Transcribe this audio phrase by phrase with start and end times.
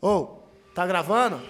[0.00, 0.26] Ô, oh,
[0.76, 1.40] tá gravando?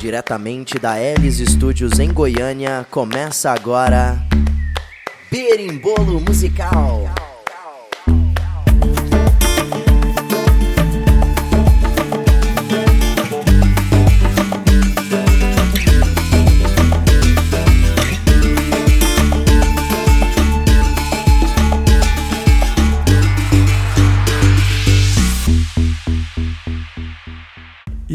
[0.00, 4.18] Diretamente da Elis Studios em Goiânia, começa agora
[5.30, 7.04] Berimbolo Musical.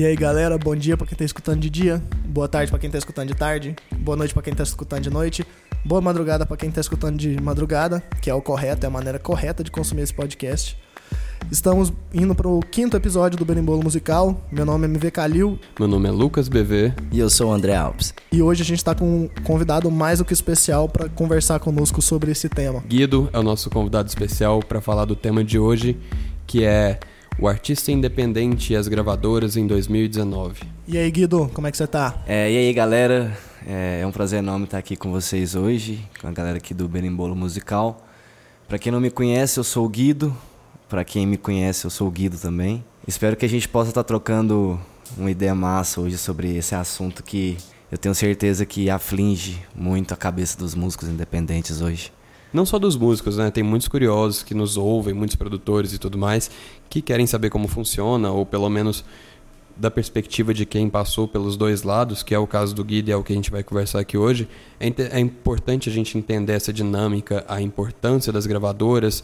[0.04, 2.90] E aí, galera, bom dia para quem tá escutando de dia, boa tarde para quem
[2.90, 5.48] tá escutando de tarde, boa noite para quem tá escutando de noite,
[5.86, 9.18] boa madrugada para quem tá escutando de madrugada, que é o correto, é a maneira
[9.18, 10.78] correta de consumir esse podcast.
[11.50, 14.46] Estamos indo pro quinto episódio do Berimbolo Musical.
[14.52, 15.58] Meu nome é MV Calil.
[15.80, 16.94] Meu nome é Lucas BV.
[17.10, 18.14] E eu sou o André Alves.
[18.30, 22.02] E hoje a gente está com um convidado mais do que especial para conversar conosco
[22.02, 22.84] sobre esse tema.
[22.86, 25.98] Guido é o nosso convidado especial para falar do tema de hoje,
[26.46, 27.00] que é
[27.40, 30.62] o artista independente e as gravadoras em 2019.
[30.88, 32.22] E aí, Guido, como é que você tá?
[32.28, 33.38] É, e aí, galera?
[33.66, 36.88] É, é, um prazer enorme estar aqui com vocês hoje, com a galera aqui do
[36.88, 38.06] Berimbolo Musical.
[38.68, 40.36] Para quem não me conhece, eu sou o Guido.
[40.90, 42.84] Para quem me conhece, eu sou o Guido também.
[43.08, 44.80] Espero que a gente possa estar trocando
[45.18, 47.58] uma ideia massa hoje sobre esse assunto que
[47.92, 52.12] eu tenho certeza que aflige muito a cabeça dos músicos independentes hoje
[52.54, 53.50] não só dos músicos, né?
[53.50, 56.52] Tem muitos curiosos que nos ouvem, muitos produtores e tudo mais,
[56.90, 59.04] que querem saber como funciona, ou pelo menos
[59.76, 63.12] da perspectiva de quem passou pelos dois lados, que é o caso do Guido e
[63.12, 64.48] é o que a gente vai conversar aqui hoje,
[64.80, 69.24] é, é importante a gente entender essa dinâmica, a importância das gravadoras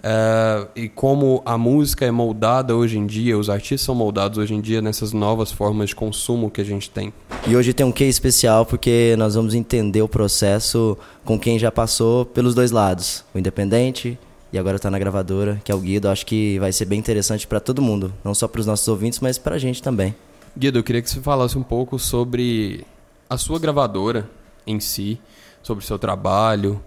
[0.00, 4.54] Uh, e como a música é moldada hoje em dia, os artistas são moldados hoje
[4.54, 7.12] em dia nessas novas formas de consumo que a gente tem.
[7.46, 11.70] E hoje tem um case especial porque nós vamos entender o processo com quem já
[11.70, 14.18] passou pelos dois lados, o independente
[14.52, 16.08] e agora está na gravadora, que é o Guido.
[16.08, 19.20] Acho que vai ser bem interessante para todo mundo, não só para os nossos ouvintes,
[19.20, 20.14] mas para a gente também.
[20.56, 22.84] Guido, eu queria que você falasse um pouco sobre
[23.28, 24.28] a sua gravadora
[24.66, 25.20] em si,
[25.62, 26.82] sobre o seu trabalho,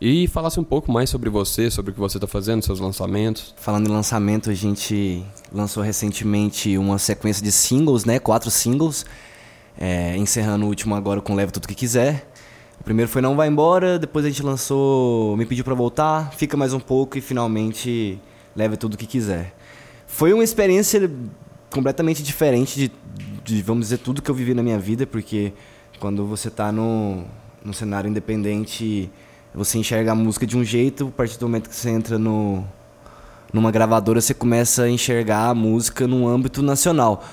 [0.00, 3.54] e falasse um pouco mais sobre você, sobre o que você está fazendo, seus lançamentos.
[3.56, 8.18] Falando em lançamento, a gente lançou recentemente uma sequência de singles, né?
[8.18, 9.04] Quatro singles.
[9.80, 12.28] É, encerrando o último agora com Leva Tudo Que Quiser.
[12.80, 16.56] O primeiro foi Não Vai Embora, depois a gente lançou Me Pediu Pra Voltar, Fica
[16.56, 18.20] Mais Um Pouco e finalmente
[18.54, 19.54] Leve Tudo Que Quiser.
[20.06, 21.10] Foi uma experiência
[21.70, 22.92] completamente diferente de,
[23.44, 25.52] de, vamos dizer, tudo que eu vivi na minha vida, porque
[25.98, 27.24] quando você está no,
[27.64, 29.10] no cenário independente
[29.54, 32.64] você enxerga a música de um jeito, a partir do momento que você entra no,
[33.52, 37.24] numa gravadora, você começa a enxergar a música num âmbito nacional.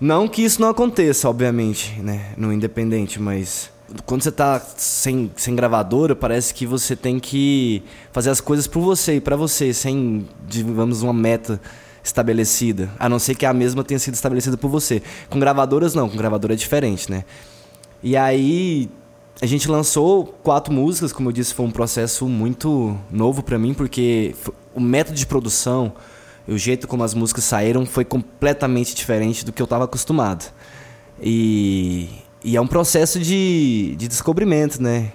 [0.00, 3.70] Não que isso não aconteça, obviamente, né, no independente, mas
[4.06, 7.82] quando você está sem, sem gravadora, parece que você tem que
[8.12, 11.60] fazer as coisas por você e para você, sem, digamos, uma meta
[12.02, 12.90] estabelecida.
[12.98, 15.02] A não ser que a mesma tenha sido estabelecida por você.
[15.28, 16.08] Com gravadoras, não.
[16.08, 17.24] Com gravadora é diferente, né?
[18.02, 18.88] E aí,
[19.40, 23.72] a gente lançou quatro músicas, como eu disse, foi um processo muito novo para mim,
[23.72, 24.34] porque
[24.74, 25.92] o método de produção,
[26.46, 30.52] o jeito como as músicas saíram foi completamente diferente do que eu estava acostumado.
[31.22, 32.08] E,
[32.42, 35.12] e, é um processo de, de descobrimento, né?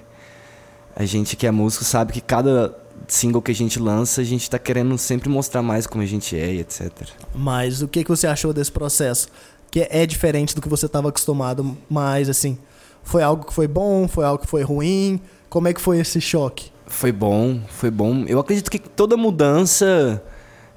[0.96, 2.76] A gente que é músico sabe que cada
[3.08, 6.38] single que a gente lança, a gente está querendo sempre mostrar mais como a gente
[6.38, 6.92] é e etc.
[7.34, 9.28] Mas o que, que você achou desse processo?
[9.70, 12.58] Que é diferente do que você estava acostumado, mas assim,
[13.06, 14.08] foi algo que foi bom?
[14.08, 15.22] Foi algo que foi ruim?
[15.48, 16.72] Como é que foi esse choque?
[16.88, 18.26] Foi bom, foi bom.
[18.28, 20.22] Eu acredito que toda mudança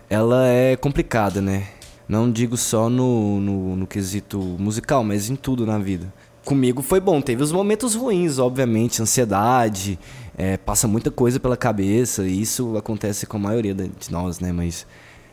[0.09, 1.67] ela é complicada, né?
[2.09, 6.13] Não digo só no, no, no quesito musical, mas em tudo na vida.
[6.45, 7.21] Comigo foi bom.
[7.21, 9.99] Teve os momentos ruins, obviamente, ansiedade,
[10.37, 12.23] é, passa muita coisa pela cabeça.
[12.25, 14.53] E isso acontece com a maioria de nós, né?
[14.53, 14.87] Mas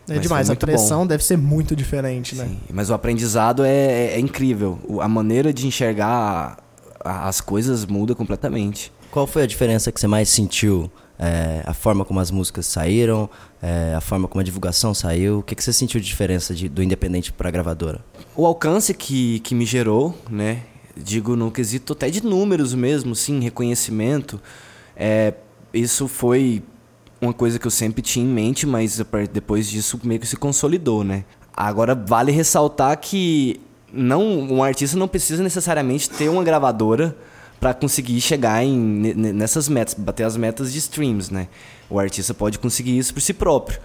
[0.10, 1.08] é demais, a pressão bom.
[1.08, 2.46] deve ser muito diferente, né?
[2.46, 4.80] Sim, mas o aprendizado é, é, é incrível.
[5.02, 6.58] A maneira de enxergar
[7.06, 8.92] as coisas mudam completamente.
[9.12, 10.92] Qual foi a diferença que você mais sentiu?
[11.18, 13.30] É, a forma como as músicas saíram,
[13.62, 15.40] é, a forma como a divulgação saiu.
[15.40, 18.04] O que, que você sentiu de diferença de, do independente para a gravadora?
[18.36, 20.64] O alcance que, que me gerou, né?
[20.98, 24.42] Digo no quesito até de números mesmo, sim, reconhecimento.
[24.96, 25.34] É,
[25.74, 26.62] isso foi
[27.22, 29.02] uma coisa que eu sempre tinha em mente, mas
[29.32, 31.24] depois disso meio que se consolidou, né?
[31.56, 33.62] Agora vale ressaltar que
[33.96, 37.16] não um artista não precisa necessariamente ter uma gravadora
[37.60, 38.78] para conseguir chegar em,
[39.14, 41.48] nessas metas, bater as metas de streams, né?
[41.90, 43.80] O artista pode conseguir isso por si próprio.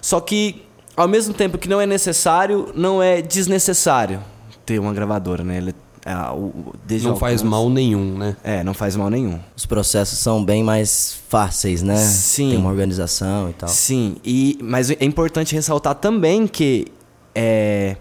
[0.00, 0.62] Só que
[0.96, 4.20] ao mesmo tempo que não é necessário, não é desnecessário
[4.64, 5.56] ter uma gravadora, né?
[5.58, 5.74] Ele,
[6.04, 6.52] é, o,
[7.02, 8.36] não faz mal nenhum, né?
[8.44, 9.40] É, não faz mal nenhum.
[9.56, 11.96] Os processos são bem mais fáceis, né?
[11.96, 12.50] Sim.
[12.50, 13.68] Tem uma organização e tal.
[13.68, 16.86] Sim, e, mas é importante ressaltar também que
[17.34, 17.96] é,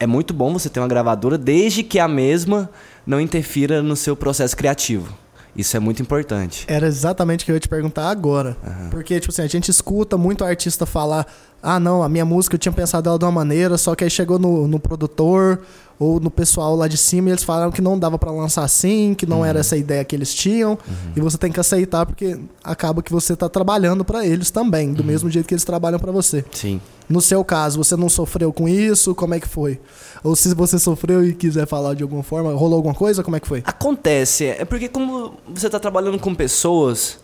[0.00, 2.70] é muito bom você ter uma gravadora desde que a mesma
[3.06, 5.12] não interfira no seu processo criativo.
[5.56, 6.64] Isso é muito importante.
[6.68, 8.56] Era exatamente o que eu ia te perguntar agora.
[8.90, 11.26] Porque, tipo assim, a gente escuta muito artista falar:
[11.60, 14.10] ah, não, a minha música eu tinha pensado ela de uma maneira, só que aí
[14.10, 15.60] chegou no, no produtor
[15.98, 19.14] ou no pessoal lá de cima e eles falaram que não dava pra lançar assim,
[19.14, 20.78] que não era essa ideia que eles tinham.
[21.16, 25.02] E você tem que aceitar porque acaba que você tá trabalhando pra eles também, do
[25.02, 26.44] mesmo jeito que eles trabalham pra você.
[26.52, 26.80] Sim.
[27.08, 29.14] No seu caso, você não sofreu com isso?
[29.14, 29.80] Como é que foi?
[30.22, 33.22] Ou se você sofreu e quiser falar de alguma forma, rolou alguma coisa?
[33.22, 33.62] Como é que foi?
[33.64, 37.18] Acontece, é porque como você está trabalhando com pessoas,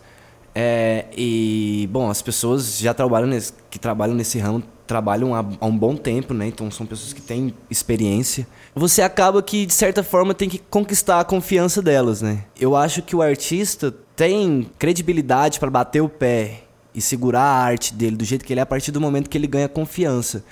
[0.55, 5.66] é, e, bom, as pessoas já trabalham nesse, que trabalham nesse ramo trabalham há, há
[5.66, 6.46] um bom tempo, né?
[6.46, 8.46] Então são pessoas que têm experiência.
[8.75, 12.44] Você acaba que, de certa forma, tem que conquistar a confiança delas, né?
[12.58, 16.64] Eu acho que o artista tem credibilidade para bater o pé
[16.94, 19.36] e segurar a arte dele do jeito que ele é a partir do momento que
[19.36, 20.44] ele ganha confiança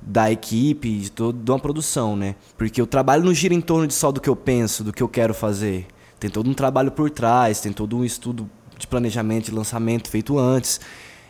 [0.00, 2.36] da equipe, de toda uma produção, né?
[2.56, 5.02] Porque o trabalho não gira em torno de só do que eu penso, do que
[5.02, 5.86] eu quero fazer.
[6.20, 8.48] Tem todo um trabalho por trás, tem todo um estudo
[8.78, 10.80] de planejamento, de lançamento feito antes.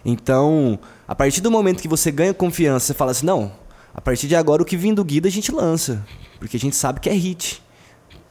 [0.08, 3.52] Então, a partir do momento que você ganha confiança, você fala assim: não,
[3.92, 6.06] a partir de agora o que vem do Guida a gente lança.
[6.38, 7.60] Porque a gente sabe que é hit.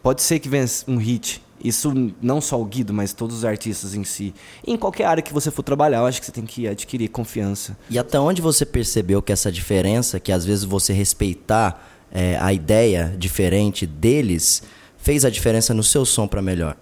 [0.01, 1.43] Pode ser que venha um hit.
[1.61, 1.91] Isso
[2.21, 4.33] não só o Guido, mas todos os artistas em si.
[4.65, 7.09] E em qualquer área que você for trabalhar, eu acho que você tem que adquirir
[7.09, 7.75] confiança.
[7.89, 12.53] E até onde você percebeu que essa diferença, que às vezes você respeitar é, a
[12.53, 14.63] ideia diferente deles,
[14.97, 16.77] fez a diferença no seu som para melhor?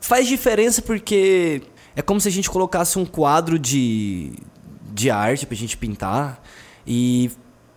[0.00, 1.62] Faz diferença porque
[1.98, 4.32] é como se a gente colocasse um quadro de,
[4.94, 6.40] de arte pra gente pintar
[6.86, 7.28] e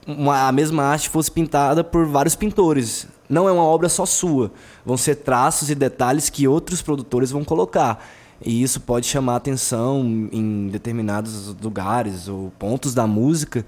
[0.05, 3.07] uma, a mesma arte fosse pintada por vários pintores.
[3.27, 4.51] Não é uma obra só sua.
[4.85, 8.05] Vão ser traços e detalhes que outros produtores vão colocar.
[8.45, 13.65] E isso pode chamar atenção em determinados lugares ou pontos da música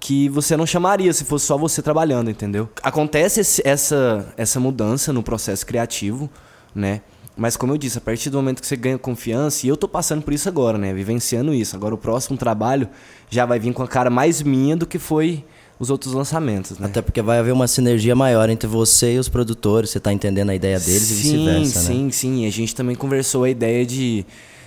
[0.00, 2.70] que você não chamaria se fosse só você trabalhando, entendeu?
[2.82, 6.30] Acontece esse, essa, essa mudança no processo criativo,
[6.74, 7.02] né?
[7.40, 9.88] Mas como eu disse, a partir do momento que você ganha confiança, e eu tô
[9.88, 10.92] passando por isso agora, né?
[10.92, 11.74] Vivenciando isso.
[11.74, 12.86] Agora o próximo trabalho
[13.30, 15.42] já vai vir com a cara mais minha do que foi
[15.78, 16.86] os outros lançamentos, né?
[16.86, 20.50] Até porque vai haver uma sinergia maior entre você e os produtores, você tá entendendo
[20.50, 22.10] a ideia deles sim, e vice-versa, Sim, né?
[22.10, 24.26] sim, A gente também conversou a ideia de,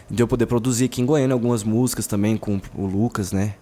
[0.09, 3.53] de eu poder produzir aqui em Goiânia algumas músicas também com o Lucas, né?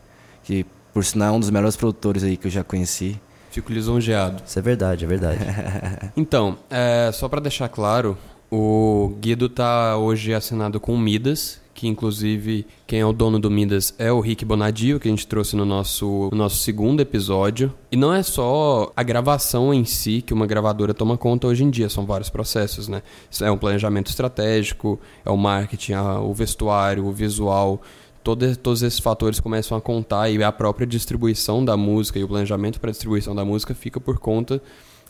[0.41, 3.19] Que, por sinal, é um dos melhores produtores aí que eu já conheci.
[3.49, 4.41] Fico lisonjeado.
[4.47, 5.39] Isso é verdade, é verdade.
[6.15, 8.17] Então, é, só para deixar claro,
[8.51, 13.49] o Guido tá hoje assinado com o Midas, que inclusive quem é o dono do
[13.49, 17.73] Midas é o Rick Bonadio, que a gente trouxe no nosso, no nosso segundo episódio.
[17.91, 21.69] E não é só a gravação em si que uma gravadora toma conta hoje em
[21.69, 23.01] dia, são vários processos, né?
[23.41, 27.81] É um planejamento estratégico, é o marketing, a- o vestuário, o visual.
[28.23, 32.27] Todo, todos esses fatores começam a contar e a própria distribuição da música e o
[32.27, 34.61] planejamento para a distribuição da música fica por conta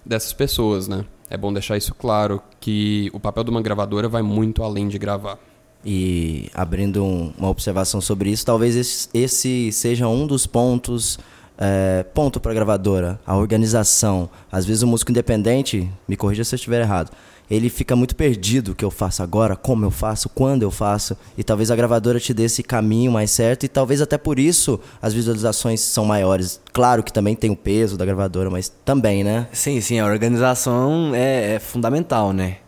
[0.06, 1.04] dessas pessoas, né?
[1.32, 5.00] É bom deixar isso claro que o papel de uma gravadora vai muito além de
[5.00, 5.40] gravar.
[5.84, 11.18] E abrindo um- uma observação sobre isso, talvez esse, esse seja um dos pontos.
[11.64, 14.30] É, ponto para gravadora, a organização.
[14.52, 17.12] Às vezes o músico independente, me corrija se eu estiver errado,
[17.52, 21.18] ele fica muito perdido o que eu faço agora, como eu faço, quando eu faço.
[21.38, 24.80] E talvez a gravadora te dê esse caminho mais certo, e talvez até por isso
[25.02, 26.62] as visualizações são maiores.
[26.72, 29.50] Claro que também tem o peso da gravadora, mas também, né?
[29.52, 32.60] Sim, sim, a organização é, é fundamental, né?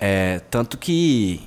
[0.00, 1.42] É, tanto que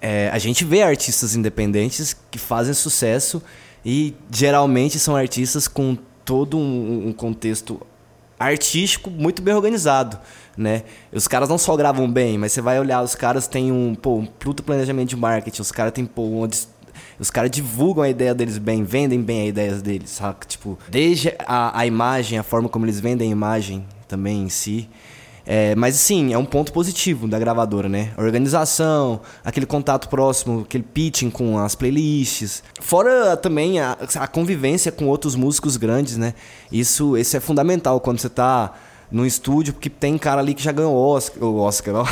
[0.00, 3.40] é, a gente vê artistas independentes que fazem sucesso
[3.86, 7.80] e geralmente são artistas com todo um, um contexto
[8.42, 10.18] artístico muito bem organizado,
[10.56, 10.82] né?
[11.12, 14.16] Os caras não só gravam bem, mas você vai olhar, os caras têm um, pô,
[14.16, 14.26] um
[14.64, 16.46] planejamento de marketing, os caras têm, pô,
[17.18, 20.20] os caras divulgam a ideia deles bem, vendem bem a ideia deles?
[20.48, 24.88] Tipo, desde a, a imagem, a forma como eles vendem a imagem também em si.
[25.46, 28.12] É, mas sim, é um ponto positivo da gravadora, né?
[28.16, 32.62] A organização, aquele contato próximo, aquele pitching com as playlists.
[32.80, 36.34] Fora também a, a convivência com outros músicos grandes, né?
[36.70, 38.72] Isso, isso é fundamental quando você tá
[39.12, 42.04] num estúdio, porque tem cara ali que já ganhou Oscar, o Oscar, ó.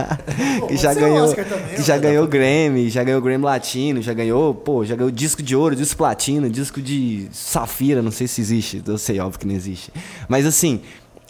[0.66, 1.98] que já ganhou, Oscar também, que já ó.
[1.98, 5.98] ganhou Grammy, já ganhou Grammy Latino, já ganhou, pô, já ganhou disco de ouro, disco
[5.98, 9.92] platino, disco de safira, não sei se existe, eu sei, óbvio que não existe.
[10.28, 10.80] Mas assim,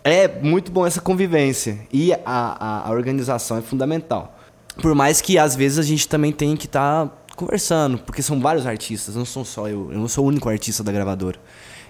[0.05, 4.39] é muito bom essa convivência e a, a, a organização é fundamental.
[4.81, 8.67] Por mais que às vezes a gente também tem que estar conversando, porque são vários
[8.67, 11.39] artistas, não sou só eu, eu não sou o único artista da gravadora.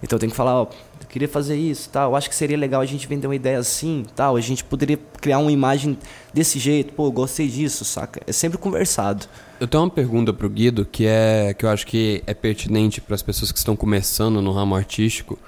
[0.03, 0.69] Então eu tenho que falar, ó,
[1.01, 3.59] eu queria fazer isso, tal, eu acho que seria legal a gente vender uma ideia
[3.59, 5.99] assim, tal, a gente poderia criar uma imagem
[6.33, 8.21] desse jeito, pô, eu gostei disso, saca?
[8.27, 9.27] É sempre conversado.
[9.61, 13.15] Eu tenho uma pergunta pro Guido que é que eu acho que é pertinente para
[13.15, 15.39] as pessoas que estão começando no ramo artístico.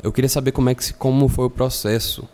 [0.00, 2.28] Eu queria saber como é que como foi o processo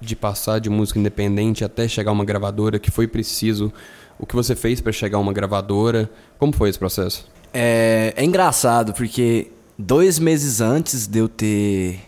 [0.00, 3.72] de passar de música independente até chegar a uma gravadora, que foi preciso,
[4.18, 7.28] o que você fez para chegar a uma gravadora, como foi esse processo?
[7.52, 12.00] É, é engraçado, porque dois meses antes de eu ter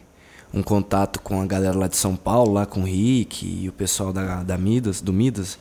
[0.53, 3.73] um contato com a galera lá de São Paulo, lá com o Rick e o
[3.73, 5.59] pessoal da, da Midas, do Midas,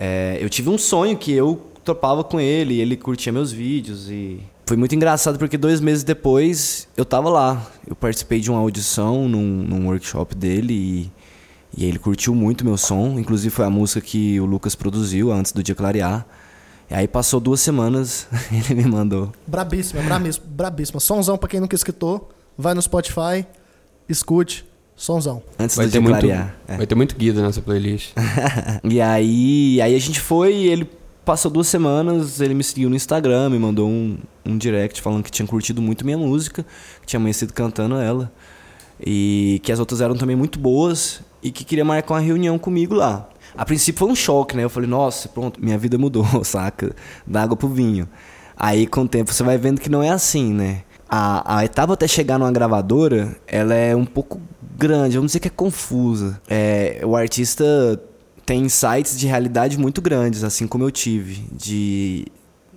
[0.00, 4.40] é, eu tive um sonho que eu topava com ele, ele curtia meus vídeos e
[4.68, 7.66] foi muito engraçado porque dois meses depois eu tava lá.
[7.86, 11.12] Eu participei de uma audição num, num workshop dele e,
[11.74, 13.18] e ele curtiu muito meu som.
[13.18, 16.26] Inclusive foi a música que o Lucas produziu antes do dia clarear.
[16.90, 19.32] E aí passou duas semanas, ele me mandou.
[19.46, 21.00] Brabíssima, brabíssima, brabíssima.
[21.00, 23.46] Sonzão pra quem nunca escutou, vai no Spotify,
[24.06, 25.42] escute, sonzão.
[25.58, 26.54] Antes Vai do ter, dia muito, clarear.
[26.68, 26.76] É.
[26.76, 28.12] vai ter muito guida nessa playlist.
[28.84, 30.90] E aí, aí a gente foi e ele
[31.28, 34.16] passou duas semanas, ele me seguiu no Instagram, me mandou um,
[34.46, 36.64] um direct falando que tinha curtido muito minha música,
[37.02, 38.32] que tinha amanhecido cantando ela.
[38.98, 42.94] E que as outras eram também muito boas e que queria marcar uma reunião comigo
[42.94, 43.28] lá.
[43.54, 44.64] A princípio foi um choque, né?
[44.64, 46.96] Eu falei, nossa, pronto, minha vida mudou, saca?
[47.26, 48.08] Da água pro vinho.
[48.56, 50.84] Aí com o tempo você vai vendo que não é assim, né?
[51.06, 54.40] A, a etapa até chegar numa gravadora, ela é um pouco
[54.78, 56.40] grande, vamos dizer que é confusa.
[56.48, 58.00] É, o artista
[58.48, 62.24] tem insights de realidade muito grandes, assim como eu tive, de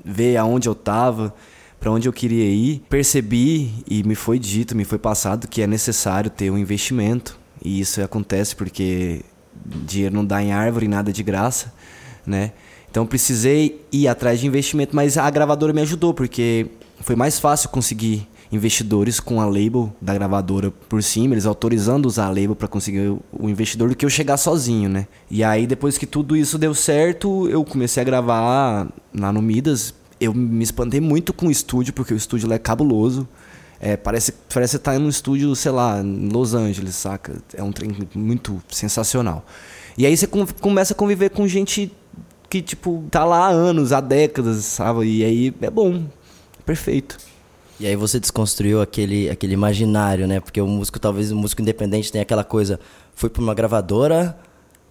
[0.03, 1.33] ver aonde eu tava,
[1.79, 2.83] para onde eu queria ir.
[2.89, 7.79] Percebi e me foi dito, me foi passado que é necessário ter um investimento, e
[7.79, 9.21] isso acontece porque
[9.85, 11.73] dinheiro não dá em árvore, nada de graça,
[12.27, 12.51] né?
[12.89, 16.67] Então precisei ir atrás de investimento, mas a gravadora me ajudou porque
[16.99, 22.25] foi mais fácil conseguir investidores com a label da gravadora por cima, eles autorizando usar
[22.25, 25.07] a label para conseguir o- investidor do que eu chegar sozinho, né?
[25.29, 29.93] E aí depois que tudo isso deu certo, eu comecei a gravar lá no Midas.
[30.19, 33.27] Eu me espantei muito com o estúdio porque o estúdio lá é cabuloso.
[33.79, 37.41] É, parece, parece estar em um estúdio, sei lá, em Los Angeles, saca?
[37.55, 39.43] É um trem muito sensacional.
[39.97, 41.91] E aí você com- começa a conviver com gente
[42.47, 45.05] que, tipo, tá lá há anos, há décadas, sabe?
[45.05, 46.03] E aí é bom.
[46.65, 47.17] Perfeito.
[47.81, 50.39] E aí você desconstruiu aquele, aquele imaginário, né?
[50.39, 52.79] Porque o músico, talvez o músico independente tenha aquela coisa,
[53.15, 54.37] fui pra uma gravadora,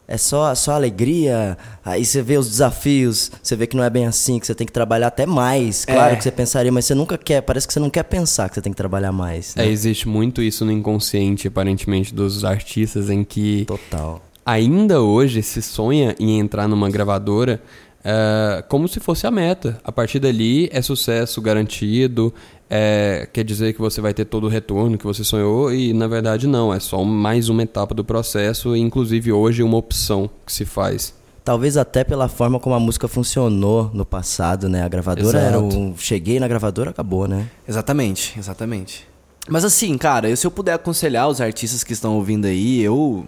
[0.09, 4.07] é só, só alegria, aí você vê os desafios, você vê que não é bem
[4.07, 5.85] assim, que você tem que trabalhar até mais.
[5.85, 6.17] Claro É.
[6.17, 8.61] que você pensaria, mas você nunca quer, parece que você não quer pensar que você
[8.61, 9.57] tem que trabalhar mais.
[9.57, 9.69] É, Né?
[9.69, 14.21] existe muito isso no inconsciente, aparentemente, dos artistas, em que Total.
[14.45, 17.63] ainda hoje se sonha em entrar numa gravadora
[18.03, 19.79] é, como se fosse a meta.
[19.85, 22.35] A partir dali é sucesso garantido,
[22.71, 26.07] é, quer dizer que você vai ter todo o retorno que você sonhou e na
[26.07, 30.53] verdade não, é só mais uma etapa do processo e inclusive hoje uma opção que
[30.53, 31.13] se faz.
[31.45, 34.83] Talvez até pela forma como a música funcionou no passado, né?
[34.85, 35.77] A gravadora era Exato.
[35.77, 35.97] um.
[35.97, 37.49] Cheguei na gravadora, acabou, né?
[37.67, 39.09] Exatamente, exatamente.
[39.49, 43.25] Mas assim, cara, eu- se eu puder aconselhar os artistas que estão ouvindo aí, eu.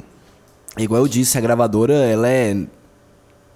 [0.78, 2.56] Igual eu disse, a gravadora, ela é.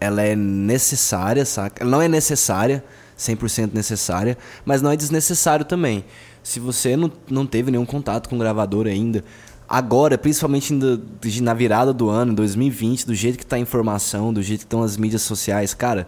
[0.00, 1.82] Ela é necessária, saca?
[1.82, 2.82] Ela não é necessária,
[3.18, 6.04] 100% necessária, mas não é desnecessário também.
[6.42, 9.24] Se você não, não teve nenhum contato com gravadora ainda,
[9.68, 10.72] agora, principalmente
[11.40, 14.66] na virada do ano, em 2020, do jeito que tá a informação, do jeito que
[14.66, 16.06] estão as mídias sociais, cara,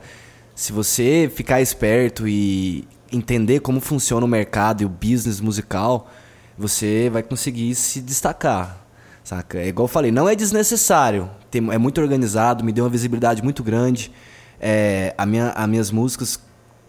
[0.54, 6.10] se você ficar esperto e entender como funciona o mercado e o business musical,
[6.56, 8.84] você vai conseguir se destacar.
[9.22, 9.58] Saca?
[9.58, 11.30] É igual eu falei, não é desnecessário.
[11.50, 14.10] Tem- é muito organizado, me deu uma visibilidade muito grande.
[14.60, 16.40] É, a minha, as minhas músicas,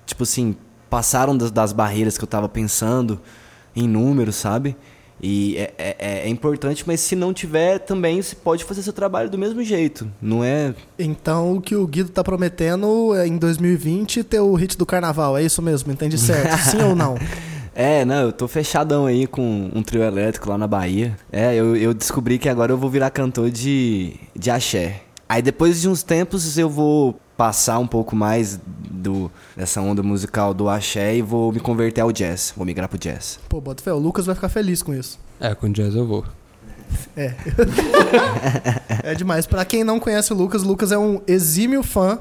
[0.09, 0.55] tipo assim,
[0.89, 3.19] passaram das, das barreiras que eu tava pensando
[3.75, 4.75] em números, sabe?
[5.21, 8.93] E é, é- é- é importante, mas se não tiver também, você pode fazer seu
[8.93, 10.09] trabalho do mesmo jeito.
[10.21, 14.77] Não é Então o que o Guido tá prometendo é em 2020 ter o hit
[14.77, 16.57] do carnaval, é isso mesmo, entendi certo?
[16.71, 17.15] Sim ou não?
[17.75, 21.17] É, não, eu tô fechadão aí com um trio elétrico lá na Bahia.
[21.31, 25.01] É, eu, eu descobri que agora eu vou virar cantor de, de axé.
[25.27, 28.59] Aí depois de uns tempos eu vou passar um pouco mais
[28.91, 32.53] do, dessa onda musical do axé e vou me converter ao jazz.
[32.53, 33.39] Vou migrar pro jazz.
[33.47, 35.17] Pô, bota fé, o Lucas vai ficar feliz com isso.
[35.39, 36.25] É, com jazz eu vou.
[37.15, 37.33] É.
[39.11, 39.47] é demais.
[39.47, 42.19] Pra quem não conhece o Lucas, o Lucas é um exímio fã,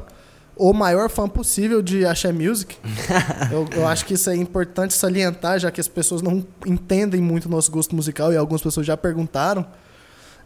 [0.55, 2.77] o maior fã possível de Axé Music.
[3.51, 7.47] Eu, eu acho que isso é importante salientar, já que as pessoas não entendem muito
[7.47, 9.67] o nosso gosto musical e algumas pessoas já perguntaram.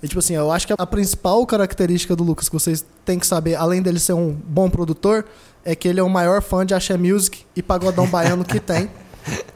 [0.02, 3.26] E, tipo assim, eu acho que a principal característica do Lucas que vocês têm que
[3.26, 5.24] saber, além dele ser um bom produtor,
[5.64, 8.90] é que ele é o maior fã de Axé Music e pagodão baiano que tem.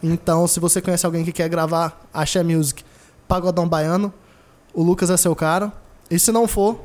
[0.01, 2.85] Então, se você conhece alguém que quer gravar Axé Music,
[3.27, 4.15] pagodão baiano,
[4.73, 5.73] o Lucas é seu cara.
[6.09, 6.85] E se não for,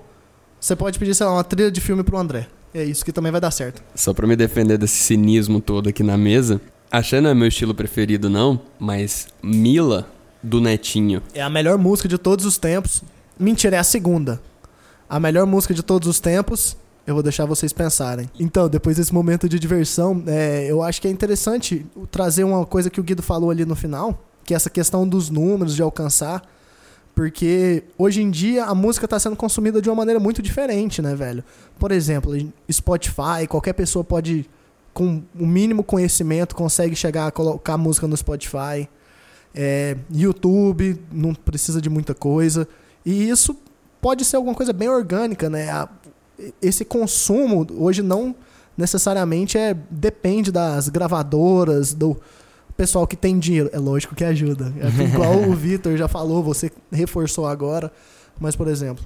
[0.59, 2.47] você pode pedir, sei lá, uma trilha de filme pro André.
[2.73, 3.83] É isso que também vai dar certo.
[3.93, 7.75] Só pra me defender desse cinismo todo aqui na mesa, Axé não é meu estilo
[7.75, 10.07] preferido não, mas Mila
[10.41, 11.21] do Netinho?
[11.33, 13.03] É a melhor música de todos os tempos.
[13.41, 14.39] Mentira, é a segunda.
[15.09, 16.77] A melhor música de todos os tempos.
[17.07, 18.29] Eu vou deixar vocês pensarem.
[18.39, 22.91] Então, depois desse momento de diversão, é, eu acho que é interessante trazer uma coisa
[22.91, 26.43] que o Guido falou ali no final, que é essa questão dos números, de alcançar.
[27.15, 31.15] Porque hoje em dia a música está sendo consumida de uma maneira muito diferente, né,
[31.15, 31.43] velho?
[31.79, 32.33] Por exemplo,
[32.71, 34.47] Spotify, qualquer pessoa pode,
[34.93, 38.87] com o mínimo conhecimento, consegue chegar a colocar música no Spotify.
[39.55, 42.67] É, YouTube, não precisa de muita coisa.
[43.05, 43.55] E isso
[44.01, 45.69] pode ser alguma coisa bem orgânica, né?
[45.69, 45.89] A,
[46.61, 48.35] esse consumo hoje não
[48.77, 52.19] necessariamente é depende das gravadoras, do
[52.75, 53.69] pessoal que tem dinheiro.
[53.71, 54.73] É lógico que ajuda.
[54.79, 57.91] É igual o Vitor já falou, você reforçou agora.
[58.39, 59.05] Mas, por exemplo,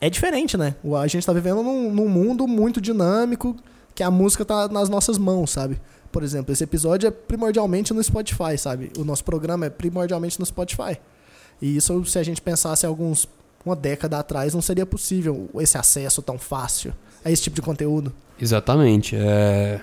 [0.00, 0.74] é diferente, né?
[0.98, 3.56] A gente está vivendo num, num, mundo muito dinâmico
[3.94, 5.80] que a música tá nas nossas mãos, sabe?
[6.12, 8.90] Por exemplo, esse episódio é primordialmente no Spotify, sabe?
[8.98, 10.98] O nosso programa é primordialmente no Spotify.
[11.60, 13.28] E isso, se a gente pensasse alguns
[13.64, 18.12] uma década atrás, não seria possível esse acesso tão fácil a esse tipo de conteúdo.
[18.40, 19.14] Exatamente.
[19.16, 19.80] É...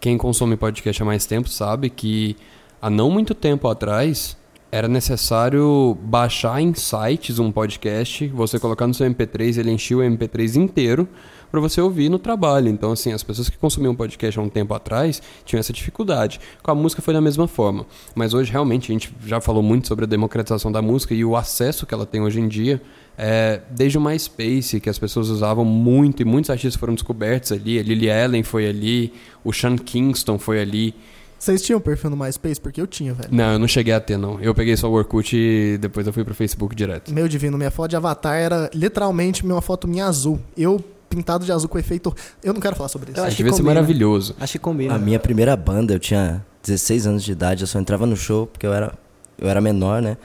[0.00, 2.36] Quem consome podcast há mais tempo sabe que
[2.80, 4.36] há não muito tempo atrás
[4.70, 10.00] era necessário baixar em sites um podcast, você colocar no seu MP3, ele enchia o
[10.00, 11.08] MP3 inteiro
[11.50, 12.68] para você ouvir no trabalho.
[12.68, 16.40] Então, assim, as pessoas que consumiam podcast há um tempo atrás tinham essa dificuldade.
[16.62, 17.86] Com a música foi da mesma forma.
[18.14, 21.36] Mas hoje, realmente, a gente já falou muito sobre a democratização da música e o
[21.36, 22.80] acesso que ela tem hoje em dia.
[23.16, 27.78] É, desde o MySpace, que as pessoas usavam muito, e muitos artistas foram descobertos ali.
[27.78, 29.12] A Lily Allen foi ali,
[29.42, 30.94] o Sean Kingston foi ali.
[31.38, 32.60] Vocês tinham perfil no MySpace?
[32.60, 33.28] Porque eu tinha, velho.
[33.30, 34.40] Não, eu não cheguei a ter, não.
[34.40, 37.12] Eu peguei só o Orkut e depois eu fui pro Facebook direto.
[37.12, 40.40] Meu divino, minha foto de avatar era literalmente uma foto minha azul.
[40.56, 42.14] Eu pintado de azul com efeito.
[42.42, 43.20] Eu não quero falar sobre isso.
[43.20, 44.34] Eu acho que devia ser maravilhoso.
[44.38, 44.94] Acho que combina.
[44.94, 48.46] A minha primeira banda, eu tinha 16 anos de idade, eu só entrava no show
[48.46, 48.92] porque eu era,
[49.38, 50.16] eu era menor, né?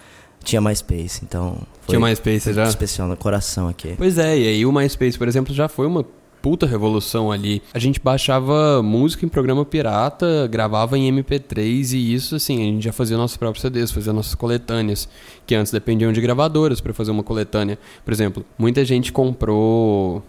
[0.44, 1.58] Tinha MySpace, então.
[1.88, 2.64] Tinha MySpace já?
[2.64, 3.96] especial no coração aqui.
[3.98, 6.06] Pois é, e aí o MySpace, por exemplo, já foi uma
[6.44, 7.64] puta revolução ali.
[7.74, 12.84] A gente baixava música em programa pirata, gravava em MP3 e isso, assim, a gente
[12.84, 15.08] já fazia nossos próprios CDs, fazia nossas coletâneas,
[15.48, 17.80] que antes dependiam de gravadoras para fazer uma coletânea.
[18.04, 20.22] Por exemplo, muita gente comprou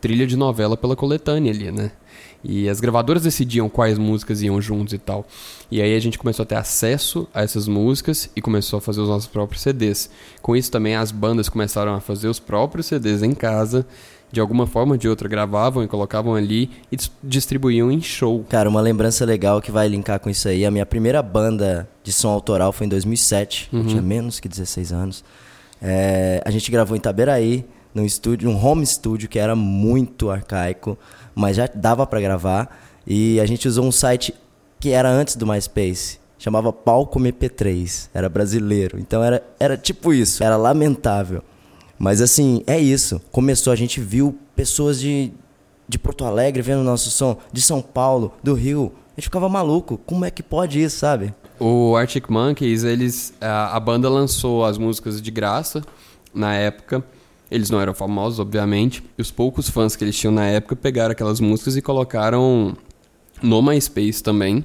[0.00, 1.92] trilha de novela pela coletânea ali, né?
[2.42, 5.26] E as gravadoras decidiam quais músicas iam juntos e tal.
[5.70, 9.00] E aí a gente começou a ter acesso a essas músicas e começou a fazer
[9.00, 10.10] os nossos próprios CDs.
[10.40, 13.86] Com isso também as bandas começaram a fazer os próprios CDs em casa.
[14.32, 18.46] De alguma forma ou de outra gravavam e colocavam ali e distribuíam em show.
[18.48, 20.64] Cara, uma lembrança legal que vai linkar com isso aí.
[20.64, 23.68] A minha primeira banda de som autoral foi em 2007.
[23.72, 23.80] Uhum.
[23.80, 25.24] Eu tinha menos que 16 anos.
[25.82, 30.96] É, a gente gravou em Itaberaí num estúdio, um home studio que era muito arcaico,
[31.34, 32.78] mas já dava para gravar.
[33.06, 34.34] E a gente usou um site
[34.78, 38.98] que era antes do MySpace, chamava Palco MP3, era brasileiro.
[38.98, 41.42] Então era, era tipo isso, era lamentável.
[41.98, 43.20] Mas assim, é isso.
[43.30, 45.32] Começou, a gente viu pessoas de,
[45.86, 48.92] de Porto Alegre vendo nosso som, de São Paulo, do Rio.
[49.08, 49.98] A gente ficava maluco.
[50.06, 51.34] Como é que pode isso, sabe?
[51.58, 53.34] O Arctic Monkeys, eles.
[53.38, 55.82] A, a banda lançou as músicas de graça
[56.32, 57.04] na época.
[57.50, 61.12] Eles não eram famosos, obviamente, e os poucos fãs que eles tinham na época pegaram
[61.12, 62.76] aquelas músicas e colocaram
[63.42, 64.64] no MySpace também.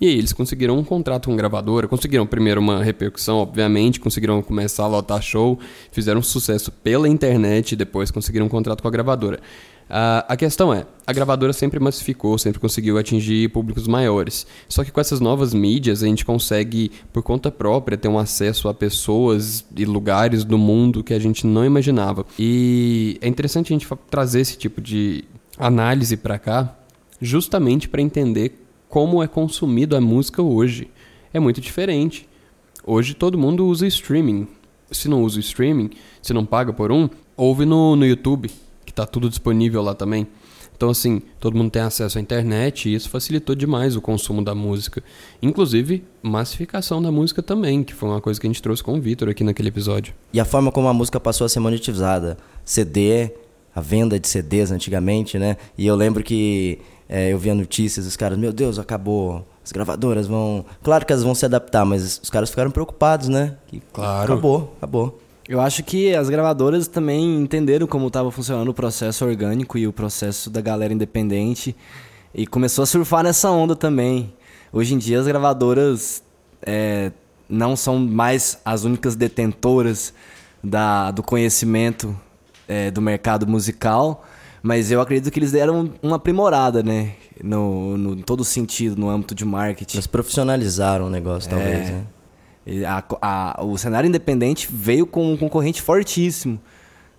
[0.00, 4.84] E aí eles conseguiram um contrato com gravadora, conseguiram primeiro uma repercussão, obviamente, conseguiram começar
[4.84, 5.58] a lotar show,
[5.92, 9.40] fizeram sucesso pela internet e depois conseguiram um contrato com a gravadora.
[9.90, 14.46] Uh, a questão é, a gravadora sempre massificou, sempre conseguiu atingir públicos maiores.
[14.68, 18.68] Só que com essas novas mídias a gente consegue, por conta própria, ter um acesso
[18.68, 22.24] a pessoas e lugares do mundo que a gente não imaginava.
[22.38, 25.24] E é interessante a gente trazer esse tipo de
[25.58, 26.72] análise para cá,
[27.20, 30.88] justamente para entender como é consumido a música hoje.
[31.34, 32.28] É muito diferente.
[32.86, 34.46] Hoje todo mundo usa streaming.
[34.92, 35.90] Se não usa streaming,
[36.22, 38.48] se não paga por um, ouve no, no YouTube
[39.00, 40.26] está tudo disponível lá também.
[40.76, 44.54] Então, assim, todo mundo tem acesso à internet e isso facilitou demais o consumo da
[44.54, 45.02] música.
[45.42, 49.00] Inclusive, massificação da música também, que foi uma coisa que a gente trouxe com o
[49.00, 50.14] Vitor aqui naquele episódio.
[50.32, 52.38] E a forma como a música passou a ser monetizada.
[52.64, 53.30] CD,
[53.74, 55.58] a venda de CDs antigamente, né?
[55.76, 59.46] E eu lembro que é, eu via notícias, os caras, meu Deus, acabou.
[59.62, 60.64] As gravadoras vão.
[60.82, 63.56] Claro que elas vão se adaptar, mas os caras ficaram preocupados, né?
[63.66, 64.32] Que claro.
[64.32, 65.20] Acabou, acabou.
[65.50, 69.92] Eu acho que as gravadoras também entenderam como estava funcionando o processo orgânico e o
[69.92, 71.74] processo da galera independente
[72.32, 74.32] e começou a surfar nessa onda também.
[74.72, 76.22] Hoje em dia as gravadoras
[76.62, 77.10] é,
[77.48, 80.14] não são mais as únicas detentoras
[80.62, 82.16] da, do conhecimento
[82.68, 84.24] é, do mercado musical,
[84.62, 87.14] mas eu acredito que eles deram uma aprimorada, né?
[87.42, 89.96] No, no, em todo sentido, no âmbito de marketing.
[89.96, 91.92] Eles profissionalizaram o negócio, talvez, é.
[91.92, 92.04] né?
[92.86, 96.60] A- a- o cenário independente veio com um concorrente fortíssimo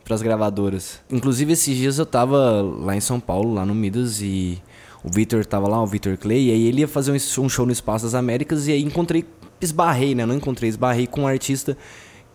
[0.04, 1.00] para as gravadoras.
[1.10, 4.62] Inclusive, esses dias eu tava lá em São Paulo, lá no Midas, e
[5.04, 7.66] o Vitor tava lá, o Vitor Clay, e aí ele ia fazer um um show
[7.66, 9.26] no Espaço das Américas, e aí encontrei,
[9.60, 10.26] esbarrei, né?
[10.26, 11.78] Não encontrei, esbarrei com um artista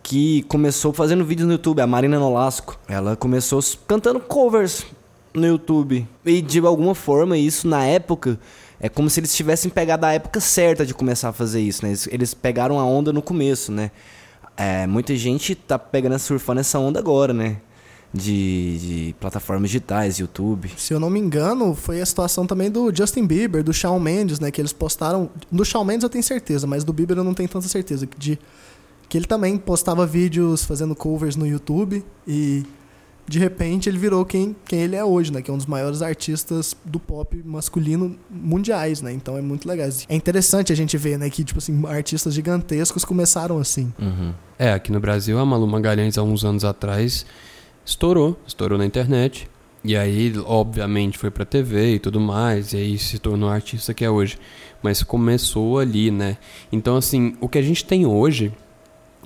[0.03, 2.79] que começou fazendo vídeos no YouTube, a Marina Nolasco.
[2.89, 4.87] Ela começou cantando covers
[5.35, 6.07] no YouTube.
[6.25, 8.39] E de alguma forma, isso na época,
[8.81, 11.91] é como se eles tivessem pegado a época certa de começar a fazer isso, né?
[11.91, 13.91] Eles, eles pegaram a onda no começo, né?
[14.57, 17.59] É, muita gente tá pegando, surfando essa onda agora, né?
[18.13, 20.71] De, de plataformas digitais, YouTube.
[20.77, 24.41] Se eu não me engano, foi a situação também do Justin Bieber, do Shawn Mendes,
[24.41, 24.51] né?
[24.51, 25.31] Que eles postaram.
[25.51, 28.09] Do Shawn Mendes eu tenho certeza, mas do Bieber eu não tenho tanta certeza.
[28.17, 28.39] De,
[29.09, 32.65] que ele também postava vídeos fazendo covers no YouTube e
[33.29, 35.43] de repente ele virou quem, quem ele é hoje, né?
[35.43, 39.13] Que é um dos maiores artistas do pop masculino mundiais, né?
[39.13, 39.89] Então é muito legal.
[40.09, 41.29] É interessante a gente ver, né?
[41.29, 43.93] Que, tipo assim, artistas gigantescos começaram assim.
[44.59, 47.27] É, aqui no Brasil, a Malu Magalhães, há uns anos atrás,
[47.85, 49.49] estourou, estourou na internet.
[49.85, 53.95] E aí, obviamente, foi pra TV e tudo mais, e aí se tornou a artista
[53.95, 54.39] que é hoje.
[54.83, 56.39] Mas começou ali, né?
[56.73, 58.53] Então, assim, o que a gente tem hoje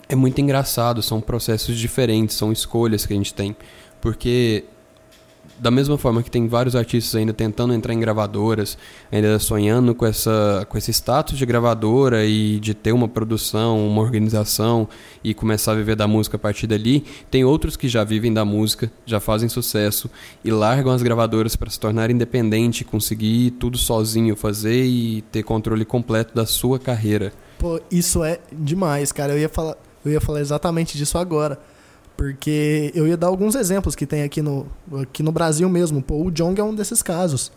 [0.08, 3.56] é muito engraçado, são processos diferentes, são escolhas que a gente tem.
[4.00, 4.64] Porque
[5.60, 8.78] da mesma forma que tem vários artistas ainda tentando entrar em gravadoras,
[9.12, 14.00] ainda sonhando com, essa, com esse status de gravadora e de ter uma produção, uma
[14.00, 14.88] organização
[15.22, 18.44] e começar a viver da música a partir dali, tem outros que já vivem da
[18.44, 20.10] música, já fazem sucesso
[20.42, 25.84] e largam as gravadoras para se tornar independente, conseguir tudo sozinho fazer e ter controle
[25.84, 27.32] completo da sua carreira.
[27.58, 29.34] Pô, isso é demais, cara.
[29.34, 31.58] Eu ia falar, eu ia falar exatamente disso agora.
[32.20, 34.66] Porque eu ia dar alguns exemplos que tem aqui no,
[35.00, 36.02] aqui no Brasil mesmo.
[36.02, 37.50] Pô, o Jong é um desses casos.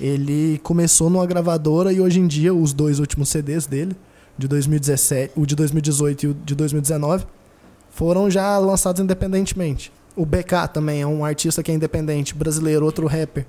[0.00, 3.94] Ele começou numa gravadora e hoje em dia os dois últimos CDs dele,
[4.38, 7.26] de 2017, o de 2018 e o de 2019,
[7.90, 9.92] foram já lançados independentemente.
[10.16, 13.44] O BK também é um artista que é independente, brasileiro, outro rapper.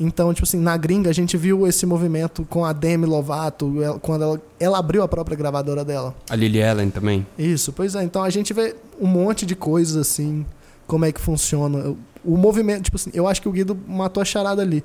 [0.00, 4.22] Então, tipo assim, na gringa a gente viu esse movimento com a Demi Lovato, quando
[4.22, 6.14] ela, ela abriu a própria gravadora dela.
[6.30, 7.26] A Lily Allen também.
[7.36, 8.04] Isso, pois é.
[8.04, 10.46] Então a gente vê um monte de coisas assim,
[10.86, 11.96] como é que funciona.
[12.24, 14.84] O movimento, tipo assim, eu acho que o Guido matou a charada ali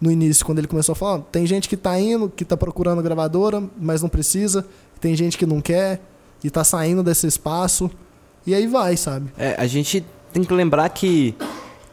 [0.00, 3.02] no início, quando ele começou a falar: tem gente que tá indo, que tá procurando
[3.02, 4.66] gravadora, mas não precisa,
[5.00, 6.00] tem gente que não quer
[6.42, 7.90] e tá saindo desse espaço.
[8.46, 9.30] E aí vai, sabe?
[9.38, 11.34] É, a gente tem que lembrar que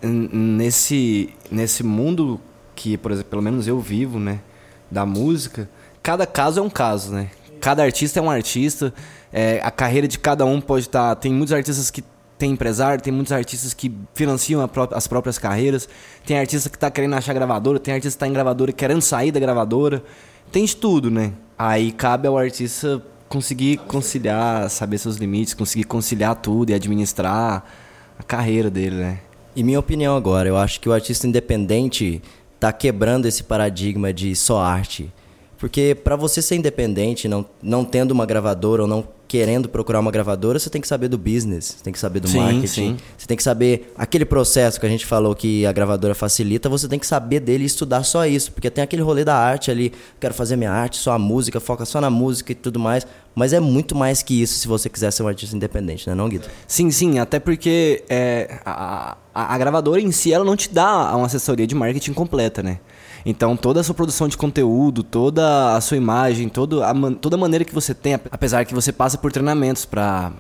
[0.02, 2.40] nesse, nesse mundo
[2.78, 4.40] que, por exemplo, pelo menos eu vivo, né,
[4.90, 5.68] da música,
[6.04, 7.30] cada caso é um caso, né?
[7.60, 8.94] Cada artista é um artista,
[9.34, 11.16] é, a carreira de cada um pode estar...
[11.16, 12.04] tem muitos artistas que
[12.38, 15.90] tem empresário, tem muitos artistas que financiam pró- as próprias carreiras,
[16.24, 19.32] tem artista que tá querendo achar gravadora, tem artista que tá em gravadora querendo sair
[19.32, 20.04] da gravadora,
[20.52, 21.34] tem de tudo, né?
[21.58, 27.66] Aí cabe ao artista conseguir conciliar, saber seus limites, conseguir conciliar tudo e administrar
[28.20, 29.20] a carreira dele, né?
[29.56, 32.22] E minha opinião agora, eu acho que o artista independente
[32.60, 35.12] tá quebrando esse paradigma de só arte.
[35.58, 40.12] Porque para você ser independente, não, não tendo uma gravadora ou não querendo procurar uma
[40.12, 42.98] gravadora, você tem que saber do business, você tem que saber do Sim, marketing, sim.
[43.18, 46.88] você tem que saber aquele processo que a gente falou que a gravadora facilita, você
[46.88, 49.92] tem que saber dele e estudar só isso, porque tem aquele rolê da arte ali,
[50.20, 53.52] quero fazer minha arte, só a música, foca só na música e tudo mais, mas
[53.52, 56.48] é muito mais que isso se você quiser ser um artista independente, né, não, Guido?
[56.66, 61.14] Sim, sim, até porque é, a, a, a gravadora em si ela não te dá
[61.16, 62.80] uma assessoria de marketing completa, né?
[63.30, 67.36] Então toda a sua produção de conteúdo, toda a sua imagem, toda a, man- toda
[67.36, 70.32] a maneira que você tem, ap- apesar que você passa por treinamentos para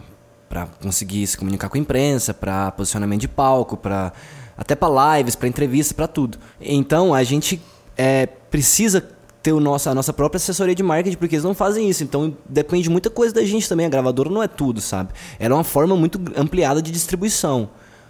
[0.82, 4.13] conseguir se comunicar com a imprensa, para posicionamento de palco, para
[4.58, 6.38] até para lives, para entrevistas, para tudo.
[6.62, 7.62] Então a gente
[7.97, 9.06] é, precisa
[9.43, 12.06] ter o nosso, a nossa própria assessoria de marketing, porque eles não fazem isso.
[12.06, 13.86] Então depende de muita coisa da gente também.
[13.86, 15.10] A gravadora não é tudo, sabe?
[15.38, 17.69] Ela é uma forma muito ampliada de distribuição.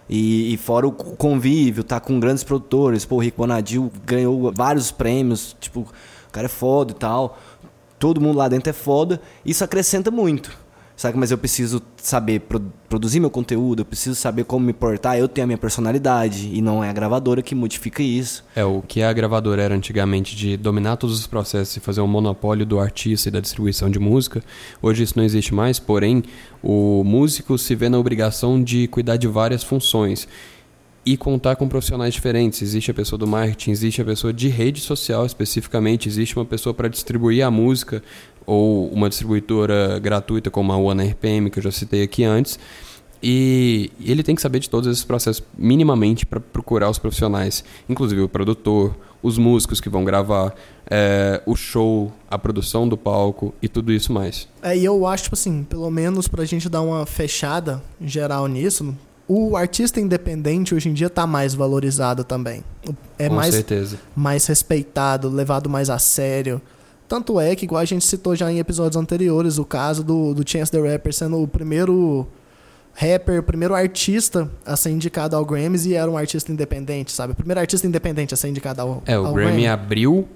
[0.10, 3.06] E, e fora o convívio, tá com grandes produtores.
[3.06, 5.56] Pô, o Rico Bonadil ganhou vários prêmios.
[5.60, 7.38] Tipo, o cara é foda e tal.
[8.00, 9.22] Todo mundo lá dentro é foda.
[9.46, 10.52] Isso acrescenta muito.
[10.98, 11.16] Sabe?
[11.16, 15.16] Mas eu preciso saber pro- produzir meu conteúdo, eu preciso saber como me portar.
[15.16, 16.50] Eu tenho a minha personalidade.
[16.52, 18.44] E não é a gravadora que modifica isso.
[18.56, 22.08] É, o que a gravadora era antigamente de dominar todos os processos e fazer um
[22.08, 24.44] monopólio do artista e da distribuição de música,
[24.82, 26.24] hoje isso não existe mais, porém,
[26.64, 30.28] o músico se vê na obrigação de cuidar de várias funções
[31.06, 32.62] e contar com profissionais diferentes.
[32.62, 36.74] Existe a pessoa do marketing, existe a pessoa de rede social especificamente, existe uma pessoa
[36.74, 38.02] para distribuir a música
[38.48, 42.58] ou uma distribuidora gratuita como a One RPM, que eu já citei aqui antes.
[43.22, 48.22] E ele tem que saber de todos esses processos minimamente para procurar os profissionais, inclusive
[48.22, 50.56] o produtor, os músicos que vão gravar,
[50.90, 54.48] é, o show, a produção do palco e tudo isso mais.
[54.62, 58.96] É, e eu acho, tipo assim, pelo menos pra gente dar uma fechada geral nisso,
[59.28, 62.64] o artista independente hoje em dia tá mais valorizado também.
[63.18, 63.98] É Com mais, certeza.
[64.16, 66.62] mais respeitado, levado mais a sério.
[67.08, 70.50] Tanto é que, igual a gente citou já em episódios anteriores, o caso do, do
[70.50, 72.28] Chance the Rapper sendo o primeiro
[72.94, 77.34] rapper, o primeiro artista a ser indicado ao Grammys e era um artista independente, sabe?
[77.34, 80.28] O primeiro artista independente a ser indicado ao, É, o ao Grammy abriu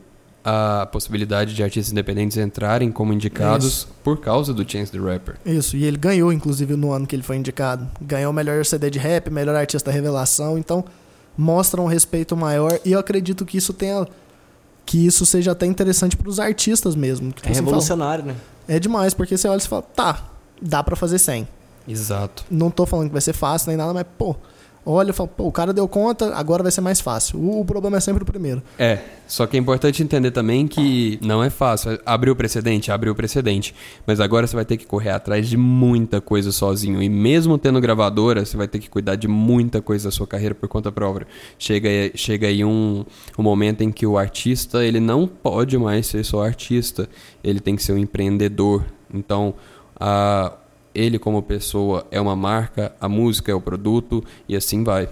[0.44, 5.36] a possibilidade de artistas independentes entrarem como indicados por causa do Chance the Rapper.
[5.46, 7.88] Isso, e ele ganhou, inclusive, no ano que ele foi indicado.
[8.00, 10.84] Ganhou o melhor CD de rap, melhor artista revelação, então
[11.38, 14.08] mostra um respeito maior e eu acredito que isso tenha.
[14.86, 17.30] Que isso seja até interessante para os artistas mesmo.
[17.30, 18.36] É você fala, revolucionário, né?
[18.68, 20.30] É demais, porque você olha e fala, tá,
[20.62, 21.48] dá pra fazer 100.
[21.88, 22.44] Exato.
[22.50, 24.36] Não tô falando que vai ser fácil nem nada, mas, pô,
[24.86, 27.40] olha e fala, pô, o cara deu conta, agora vai ser mais fácil.
[27.40, 28.62] O, o problema é sempre o primeiro.
[28.78, 32.00] É, só que é importante entender também que não é fácil.
[32.06, 33.74] Abriu o precedente, abriu o precedente.
[34.06, 37.02] Mas agora você vai ter que correr atrás de muita coisa sozinho.
[37.02, 40.56] E mesmo tendo gravadora, você vai ter que cuidar de muita coisa da sua carreira
[40.56, 41.28] por conta própria.
[41.58, 43.06] Chega, chega aí um,
[43.38, 47.08] um momento em que o artista, ele não pode mais ser só artista.
[47.44, 48.84] Ele tem que ser um empreendedor.
[49.14, 49.54] Então,
[50.00, 50.54] a,
[50.94, 55.10] ele como pessoa é uma marca, a música é o produto e assim vai.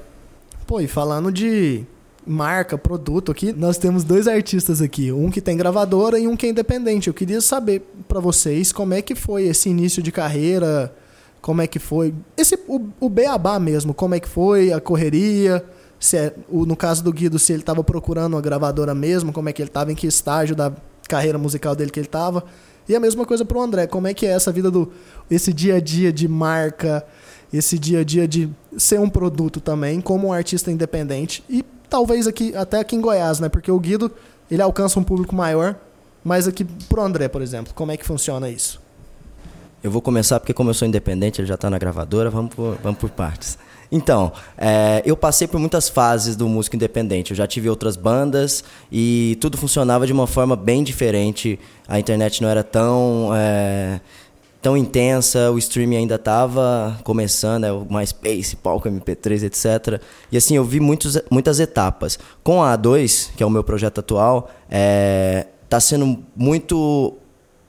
[0.68, 1.86] Pô, e falando de
[2.26, 6.46] marca, produto aqui, nós temos dois artistas aqui, um que tem gravadora e um que
[6.46, 7.08] é independente.
[7.08, 10.94] Eu queria saber pra vocês como é que foi esse início de carreira,
[11.42, 15.66] como é que foi esse o, o beabá mesmo, como é que foi a correria,
[16.00, 19.50] se é, o, no caso do Guido, se ele estava procurando uma gravadora mesmo, como
[19.50, 20.72] é que ele estava, em que estágio da
[21.08, 22.44] carreira musical dele que ele estava.
[22.90, 24.92] E a mesma coisa pro André, como é que é essa vida do
[25.30, 27.06] esse dia a dia de marca,
[27.54, 32.26] esse dia a dia de ser um produto também, como um artista independente e talvez
[32.26, 33.48] aqui até aqui em Goiás, né?
[33.48, 34.12] Porque o Guido,
[34.50, 35.76] ele alcança um público maior,
[36.24, 38.82] mas aqui pro André, por exemplo, como é que funciona isso?
[39.84, 42.76] Eu vou começar porque como eu sou independente, ele já está na gravadora, vamos por,
[42.82, 43.56] vamos por partes.
[43.92, 47.32] Então, é, eu passei por muitas fases do músico independente.
[47.32, 51.60] Eu já tive outras bandas e tudo funcionava de uma forma bem diferente.
[51.88, 54.00] A internet não era tão é,
[54.62, 60.02] tão intensa, o streaming ainda estava começando, é, o MySpace, palco MP3, etc.
[60.32, 62.20] E assim, eu vi muitos, muitas etapas.
[62.44, 64.52] Com a A2, que é o meu projeto atual,
[65.64, 67.18] está sendo muito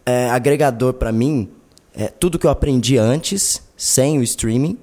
[0.04, 1.48] é, agregador para mim
[1.94, 4.78] é, tudo que eu aprendi antes, sem o streaming,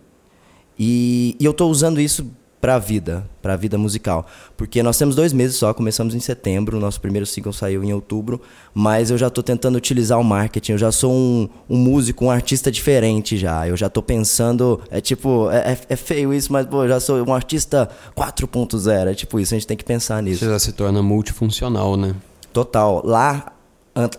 [0.77, 4.25] e, e eu estou usando isso para a vida, para a vida musical.
[4.55, 8.41] Porque nós temos dois meses só, começamos em setembro, nosso primeiro single saiu em outubro,
[8.73, 12.31] mas eu já estou tentando utilizar o marketing, eu já sou um, um músico, um
[12.31, 16.65] artista diferente já, eu já estou pensando, é tipo, é, é, é feio isso, mas
[16.65, 20.21] pô, eu já sou um artista 4.0, é tipo isso, a gente tem que pensar
[20.23, 20.39] nisso.
[20.39, 22.15] Você já se torna multifuncional, né?
[22.51, 23.01] Total.
[23.05, 23.53] Lá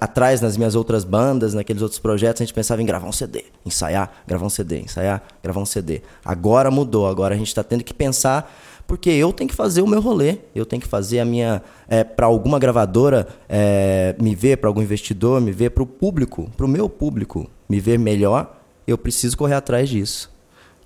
[0.01, 3.45] atrás nas minhas outras bandas, naqueles outros projetos, a gente pensava em gravar um CD,
[3.64, 6.03] ensaiar, gravar um CD, ensaiar, gravar um CD.
[6.25, 8.53] Agora mudou, agora a gente está tendo que pensar,
[8.87, 11.62] porque eu tenho que fazer o meu rolê, eu tenho que fazer a minha.
[11.88, 16.51] É, para alguma gravadora é, me ver, para algum investidor me ver, para o público,
[16.57, 20.31] para o meu público me ver melhor, eu preciso correr atrás disso.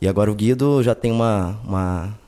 [0.00, 2.18] E agora o Guido já tem uma, uma,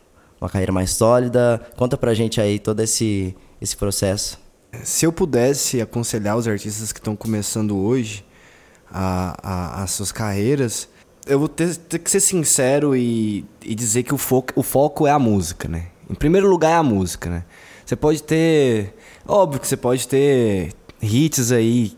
[0.40, 1.61] uma carreira mais sólida.
[1.77, 4.43] Conta pra gente aí todo esse, esse processo.
[4.82, 8.24] Se eu pudesse aconselhar os artistas que estão começando hoje
[8.90, 10.88] a, a, as suas carreiras,
[11.26, 15.06] eu vou ter, ter que ser sincero e, e dizer que o foco, o foco
[15.06, 15.87] é a música, né?
[16.08, 17.44] Em primeiro lugar é a música, né?
[17.84, 18.94] Você pode ter.
[19.26, 21.96] Óbvio que você pode ter hits aí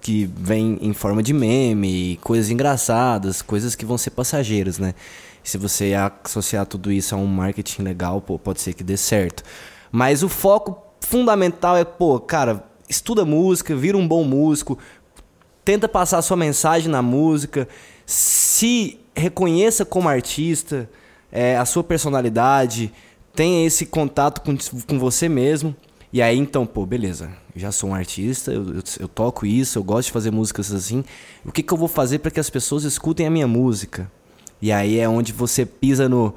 [0.00, 4.94] que vêm em forma de meme, coisas engraçadas, coisas que vão ser passageiras, né?
[5.42, 9.42] Se você associar tudo isso a um marketing legal, pô, pode ser que dê certo.
[9.90, 14.78] Mas o foco fundamental é, pô, cara, estuda música, vira um bom músico,
[15.64, 17.68] tenta passar sua mensagem na música,
[18.06, 20.88] se reconheça como artista,
[21.30, 22.92] é, a sua personalidade,
[23.34, 25.74] tenha esse contato com, com você mesmo.
[26.12, 29.84] E aí, então, pô, beleza, já sou um artista, eu, eu, eu toco isso, eu
[29.84, 31.04] gosto de fazer músicas assim.
[31.44, 34.10] O que, que eu vou fazer para que as pessoas escutem a minha música?
[34.60, 36.34] E aí é onde você pisa no,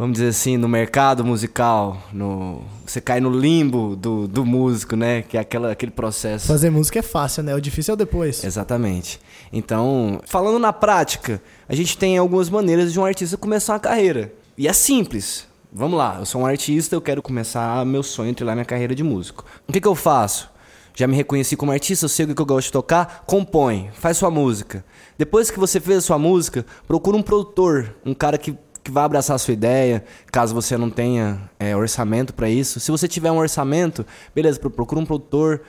[0.00, 5.20] vamos dizer assim, no mercado musical, no, você cai no limbo do, do músico, né?
[5.20, 6.46] Que é aquela, aquele processo.
[6.46, 7.54] Fazer música é fácil, né?
[7.54, 8.42] O difícil é o depois.
[8.42, 9.20] Exatamente.
[9.52, 14.32] Então, falando na prática, a gente tem algumas maneiras de um artista começar uma carreira.
[14.56, 15.46] E é simples.
[15.70, 19.04] Vamos lá, eu sou um artista, eu quero começar meu sonho, trilhar minha carreira de
[19.04, 19.44] músico.
[19.68, 20.50] O que, que eu faço?
[20.94, 24.16] Já me reconheci como artista, eu sei o que eu gosto de tocar, compõe, faz
[24.16, 24.82] sua música.
[25.18, 28.56] Depois que você fez a sua música, procura um produtor, um cara que,
[28.90, 32.80] que vai abraçar a sua ideia, caso você não tenha é, orçamento para isso.
[32.80, 35.62] Se você tiver um orçamento, beleza, procura um produtor,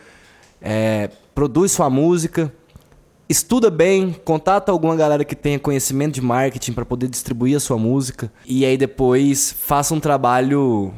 [0.59, 2.51] é, produz sua música,
[3.29, 7.77] estuda bem, contata alguma galera que tenha conhecimento de marketing para poder distribuir a sua
[7.77, 10.91] música e aí depois faça um trabalho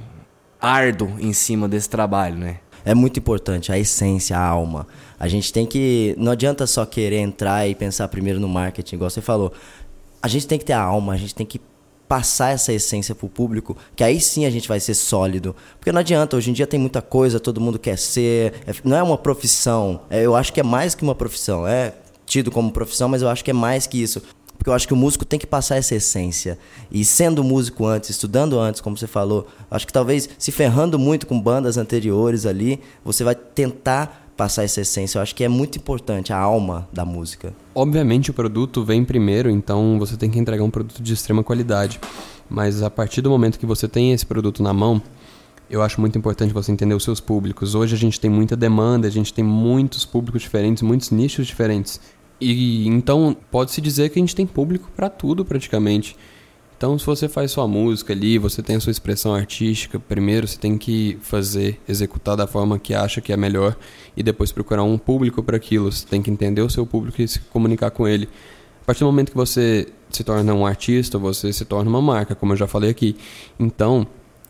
[0.60, 2.58] árduo em cima desse trabalho, né?
[2.86, 4.88] É muito importante a essência, a alma.
[5.18, 9.10] A gente tem que não adianta só querer entrar e pensar primeiro no marketing, igual
[9.10, 9.54] você falou.
[10.22, 11.60] A gente tem que ter a alma, a gente tem que
[12.08, 15.56] passar essa essência pro público, que aí sim a gente vai ser sólido.
[15.80, 18.98] Porque não adianta, hoje em dia tem muita coisa, todo mundo quer ser, é, não
[18.98, 20.02] é uma profissão.
[20.10, 21.68] É, eu acho que é mais que uma profissão.
[21.68, 21.94] É
[22.26, 24.22] tido como profissão, mas eu acho que é mais que isso.
[24.58, 26.58] Porque eu acho que o músico tem que passar essa essência.
[26.90, 31.28] E sendo músico antes, estudando antes, como você falou, acho que talvez se ferrando muito
[31.28, 35.18] com bandas anteriores ali, você vai tentar passar essa essência.
[35.18, 37.54] Eu acho que é muito importante a alma da música.
[37.76, 42.00] Obviamente o produto vem primeiro, então você tem que entregar um produto de extrema qualidade.
[42.50, 45.02] Mas a partir do momento que você tem esse produto na mão,
[45.70, 47.74] eu acho muito importante você entender os seus públicos.
[47.74, 52.00] Hoje a gente tem muita demanda, a gente tem muitos públicos diferentes, muitos nichos diferentes.
[52.40, 56.16] E então pode-se dizer que a gente tem público para tudo praticamente.
[56.84, 60.60] Então, se você faz sua música ali, você tem a sua expressão artística, primeiro você
[60.60, 63.78] tem que fazer, executar da forma que acha que é melhor
[64.18, 65.90] e depois procurar um público para aquilo.
[65.90, 68.28] Você tem que entender o seu público e se comunicar com ele.
[68.82, 72.36] A partir do momento que você se torna um artista, você se torna uma marca,
[72.36, 73.16] como eu já falei aqui.
[73.58, 74.06] Então,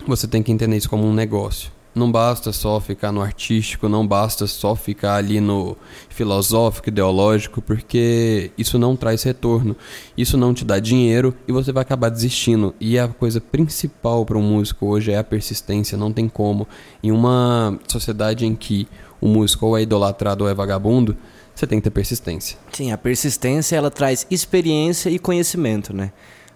[0.07, 1.71] você tem que entender isso como um negócio.
[1.95, 5.77] Não basta só ficar no artístico, não basta só ficar ali no
[6.09, 9.75] filosófico, ideológico, porque isso não traz retorno.
[10.17, 12.73] Isso não te dá dinheiro e você vai acabar desistindo.
[12.79, 16.67] E a coisa principal para um músico hoje é a persistência, não tem como.
[17.03, 18.87] Em uma sociedade em que
[19.21, 21.15] o músico ou é idolatrado ou é vagabundo,
[21.53, 22.57] você tem que ter persistência.
[22.71, 26.11] Sim, a persistência ela traz experiência e conhecimento, né?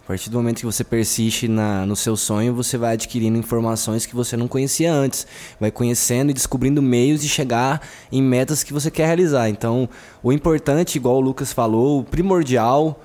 [0.07, 4.05] A partir do momento que você persiste na, no seu sonho, você vai adquirindo informações
[4.05, 5.27] que você não conhecia antes.
[5.59, 9.49] Vai conhecendo e descobrindo meios de chegar em metas que você quer realizar.
[9.49, 9.89] Então,
[10.23, 13.01] o importante, igual o Lucas falou, o primordial,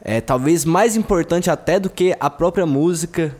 [0.00, 3.36] é talvez mais importante até do que a própria música,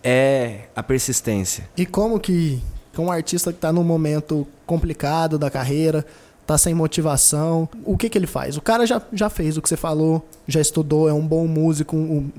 [0.00, 1.68] é a persistência.
[1.76, 2.62] E como que
[2.96, 6.06] um artista que está num momento complicado da carreira,
[6.46, 8.56] tá sem motivação, o que que ele faz?
[8.56, 11.96] O cara já, já fez o que você falou, já estudou, é um bom músico,
[11.96, 12.30] um,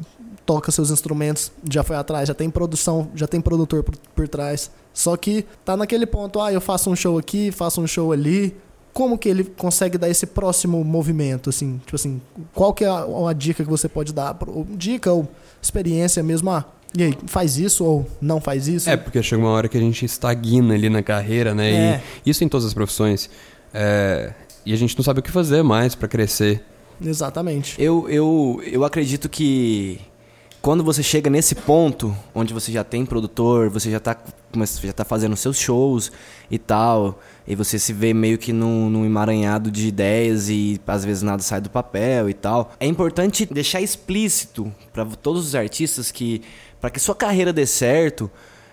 [0.45, 4.71] toca seus instrumentos, já foi atrás, já tem produção, já tem produtor por, por trás.
[4.93, 8.55] Só que tá naquele ponto, ah, eu faço um show aqui, faço um show ali.
[8.93, 11.79] Como que ele consegue dar esse próximo movimento, assim?
[11.85, 12.21] Tipo assim,
[12.53, 14.37] qual que é a, a dica que você pode dar?
[14.71, 15.29] Dica ou
[15.61, 16.65] experiência mesmo, ah,
[16.97, 18.89] e aí, faz isso ou não faz isso?
[18.89, 21.71] É, porque chega uma hora que a gente estagna ali na carreira, né?
[21.71, 22.03] É.
[22.25, 23.29] E isso em todas as profissões.
[23.73, 24.33] É,
[24.65, 26.61] e a gente não sabe o que fazer mais para crescer.
[27.03, 27.81] Exatamente.
[27.81, 30.01] Eu, eu, eu acredito que
[30.61, 34.15] quando você chega nesse ponto, onde você já tem produtor, você já está
[34.83, 36.11] já tá fazendo seus shows
[36.51, 41.05] e tal, e você se vê meio que num, num emaranhado de ideias e às
[41.05, 46.11] vezes nada sai do papel e tal, é importante deixar explícito para todos os artistas
[46.11, 46.41] que,
[46.81, 48.29] para que sua carreira dê certo,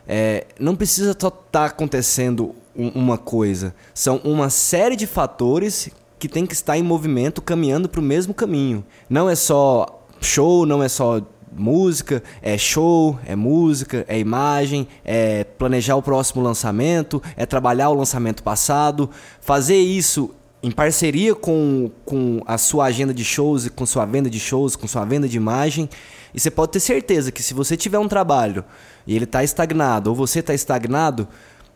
[0.07, 5.90] é, não precisa só estar tá acontecendo um, uma coisa, são uma série de fatores
[6.18, 8.85] que tem que estar em movimento, caminhando para o mesmo caminho.
[9.09, 15.44] Não é só show, não é só música, é show, é música, é imagem, é
[15.44, 22.42] planejar o próximo lançamento, é trabalhar o lançamento passado, fazer isso em parceria com, com
[22.46, 25.37] a sua agenda de shows e com sua venda de shows, com sua venda de
[25.37, 25.88] imagem.
[26.34, 28.64] E você pode ter certeza que se você tiver um trabalho
[29.06, 31.28] e ele está estagnado ou você está estagnado,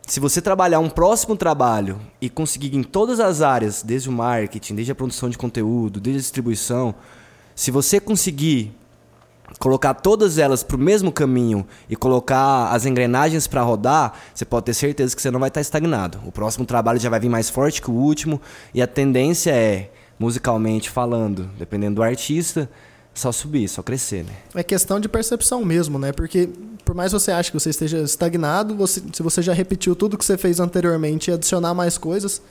[0.05, 4.75] se você trabalhar um próximo trabalho e conseguir em todas as áreas, desde o marketing,
[4.75, 6.93] desde a produção de conteúdo, desde a distribuição,
[7.55, 8.75] se você conseguir
[9.59, 14.65] colocar todas elas para o mesmo caminho e colocar as engrenagens para rodar, você pode
[14.65, 16.19] ter certeza que você não vai estar estagnado.
[16.25, 18.41] O próximo trabalho já vai vir mais forte que o último
[18.73, 22.69] e a tendência é, musicalmente falando, dependendo do artista,
[23.13, 24.33] só subir, só crescer, né?
[24.55, 26.11] É questão de percepção mesmo, né?
[26.11, 26.49] Porque
[26.83, 30.25] por mais você ache que você esteja estagnado, você, se você já repetiu tudo que
[30.25, 32.41] você fez anteriormente e adicionar mais coisas,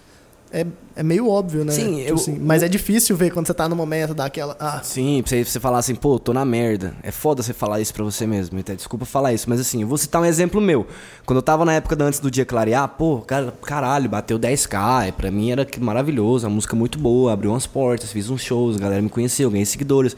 [0.52, 1.72] é, é meio óbvio, né?
[1.72, 4.54] Sim, tipo eu, assim, mas é difícil ver quando você tá no momento daquela.
[4.60, 4.82] Ah.
[4.82, 6.94] Sim, pra você, você falar assim, pô, tô na merda.
[7.02, 8.60] É foda você falar isso pra você mesmo.
[8.60, 10.86] Até desculpa falar isso, mas assim, eu vou citar um exemplo meu.
[11.24, 15.12] Quando eu tava na época antes do dia clarear, pô, cara, caralho, bateu 10k.
[15.12, 18.78] Pra mim era maravilhoso, a música muito boa, abriu umas portas, fiz uns shows, a
[18.78, 20.14] galera me conheceu, ganhei seguidores.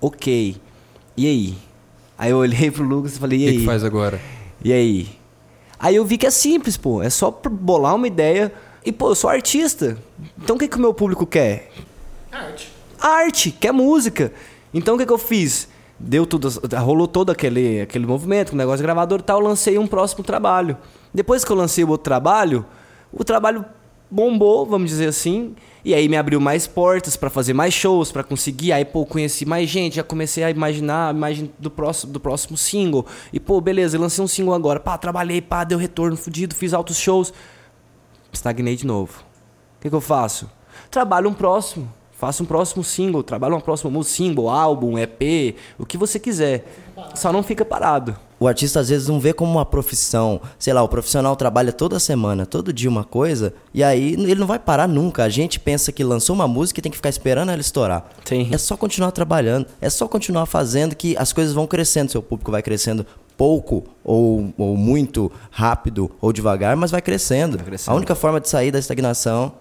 [0.00, 0.56] Ok.
[1.16, 1.54] E aí?
[2.18, 3.48] Aí eu olhei pro Lucas e falei, e aí?
[3.50, 4.20] O que, que faz agora?
[4.64, 5.08] E aí?
[5.78, 7.00] Aí eu vi que é simples, pô.
[7.02, 8.52] É só bolar uma ideia
[8.86, 9.98] E, pô, eu sou artista.
[10.40, 11.72] Então o que, que o meu público quer?
[12.30, 12.72] Arte.
[13.00, 14.32] arte, quer música.
[14.72, 15.68] Então o que, que eu fiz?
[15.98, 19.88] Deu tudo, rolou todo aquele, aquele movimento, o negócio de gravador e tal, lancei um
[19.88, 20.76] próximo trabalho.
[21.12, 22.64] Depois que eu lancei o outro trabalho,
[23.12, 23.64] o trabalho
[24.08, 28.22] bombou, vamos dizer assim, e aí me abriu mais portas para fazer mais shows, para
[28.22, 28.72] conseguir.
[28.72, 32.56] Aí, pô, conheci mais gente, já comecei a imaginar a imagem do próximo, do próximo
[32.56, 33.04] single.
[33.32, 34.78] E, pô, beleza, lancei um single agora.
[34.78, 37.32] Pá, trabalhei, pá, deu retorno fudido, fiz altos shows.
[38.36, 39.24] Estagnei de novo.
[39.78, 40.48] O que, que eu faço?
[40.90, 41.90] Trabalho um próximo.
[42.12, 46.64] Faça um próximo single, trabalha uma próxima música, single, álbum, EP, o que você quiser.
[47.14, 48.16] Só não fica parado.
[48.40, 50.40] O artista às vezes não vê como uma profissão.
[50.58, 54.46] Sei lá, o profissional trabalha toda semana, todo dia uma coisa, e aí ele não
[54.46, 55.24] vai parar nunca.
[55.24, 58.08] A gente pensa que lançou uma música e tem que ficar esperando ela estourar.
[58.24, 58.48] Sim.
[58.50, 62.50] É só continuar trabalhando, é só continuar fazendo que as coisas vão crescendo, seu público
[62.50, 63.04] vai crescendo
[63.36, 67.56] pouco ou, ou muito rápido ou devagar, mas vai crescendo.
[67.56, 67.94] Vai crescendo.
[67.94, 69.52] A única forma de sair da estagnação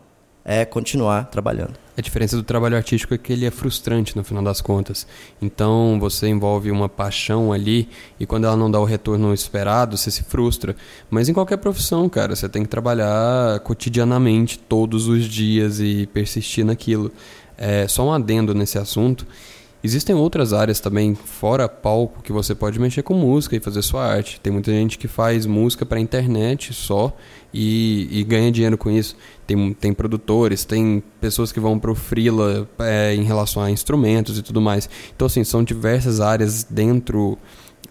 [0.45, 1.73] é continuar trabalhando.
[1.97, 5.07] A diferença do trabalho artístico é que ele é frustrante no final das contas.
[5.41, 10.11] Então você envolve uma paixão ali e quando ela não dá o retorno esperado, você
[10.11, 10.75] se frustra.
[11.09, 16.63] Mas em qualquer profissão, cara, você tem que trabalhar cotidianamente, todos os dias e persistir
[16.63, 17.11] naquilo.
[17.57, 19.25] É, só um adendo nesse assunto.
[19.85, 24.03] Existem outras áreas também, fora palco, que você pode mexer com música e fazer sua
[24.03, 24.39] arte.
[24.41, 27.15] Tem muita gente que faz música para internet só
[27.53, 29.15] e, e, ganha dinheiro com isso.
[29.45, 34.41] Tem, tem produtores, tem pessoas que vão pro freela é, em relação a instrumentos e
[34.41, 34.89] tudo mais.
[35.15, 37.37] Então, assim, são diversas áreas dentro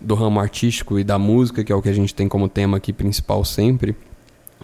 [0.00, 2.78] do ramo artístico e da música, que é o que a gente tem como tema
[2.78, 3.94] aqui principal sempre,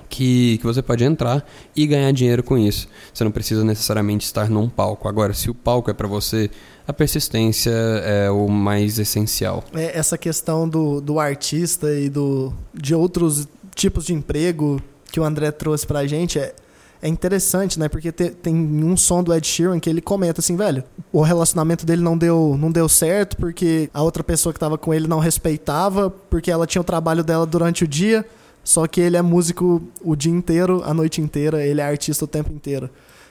[0.09, 1.45] que, que você pode entrar
[1.75, 2.89] e ganhar dinheiro com isso.
[3.13, 5.09] Você não precisa necessariamente estar num palco.
[5.09, 6.51] Agora, se o palco é para você,
[6.87, 9.65] a persistência é o mais essencial.
[9.75, 15.25] É essa questão do, do artista e do, de outros tipos de emprego que o
[15.25, 16.55] André trouxe pra gente é,
[17.03, 17.89] é interessante, né?
[17.89, 21.87] Porque te, tem um som do Ed Sheeran que ele comenta assim, velho, o relacionamento
[21.87, 25.19] dele não deu, não deu certo porque a outra pessoa que tava com ele não
[25.19, 28.25] respeitava, porque ela tinha o trabalho dela durante o dia,
[28.71, 32.29] só que ele é músico o dia inteiro, a noite inteira, ele é artista o
[32.29, 32.89] tempo inteiro.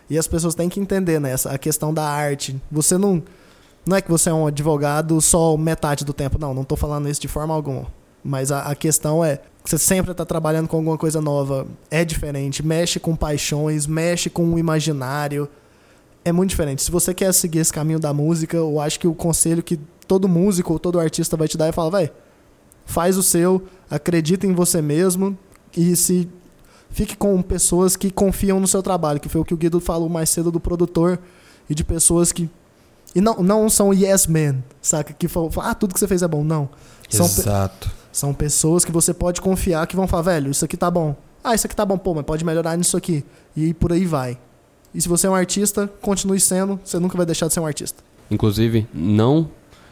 [0.09, 1.33] E as pessoas têm que entender, né?
[1.45, 2.61] A questão da arte.
[2.69, 3.23] Você não.
[3.85, 7.07] Não é que você é um advogado só metade do tempo, não, não tô falando
[7.07, 7.87] isso de forma alguma.
[8.21, 11.65] Mas a, a questão é que você sempre está trabalhando com alguma coisa nova.
[11.89, 15.47] É diferente, mexe com paixões, mexe com o imaginário.
[16.25, 16.83] É muito diferente.
[16.83, 20.27] Se você quer seguir esse caminho da música, eu acho que o conselho que todo
[20.27, 22.11] músico ou todo artista vai te dar é falar, vai,
[22.89, 25.37] faz o seu, acredita em você mesmo
[25.77, 26.27] e se
[26.89, 30.09] fique com pessoas que confiam no seu trabalho, que foi o que o Guido falou
[30.09, 31.19] mais cedo do produtor
[31.69, 32.49] e de pessoas que
[33.15, 35.13] e não, não são yes men, saca?
[35.13, 36.43] Que falam, ah, tudo que você fez é bom.
[36.43, 36.69] Não.
[37.09, 37.89] São, pe- Exato.
[38.11, 41.15] são pessoas que você pode confiar que vão falar, velho, isso aqui tá bom.
[41.43, 43.25] Ah, isso aqui tá bom, pô, mas pode melhorar nisso aqui.
[43.57, 44.37] E por aí vai.
[44.93, 47.65] E se você é um artista, continue sendo, você nunca vai deixar de ser um
[47.65, 48.03] artista.
[48.29, 49.49] Inclusive, não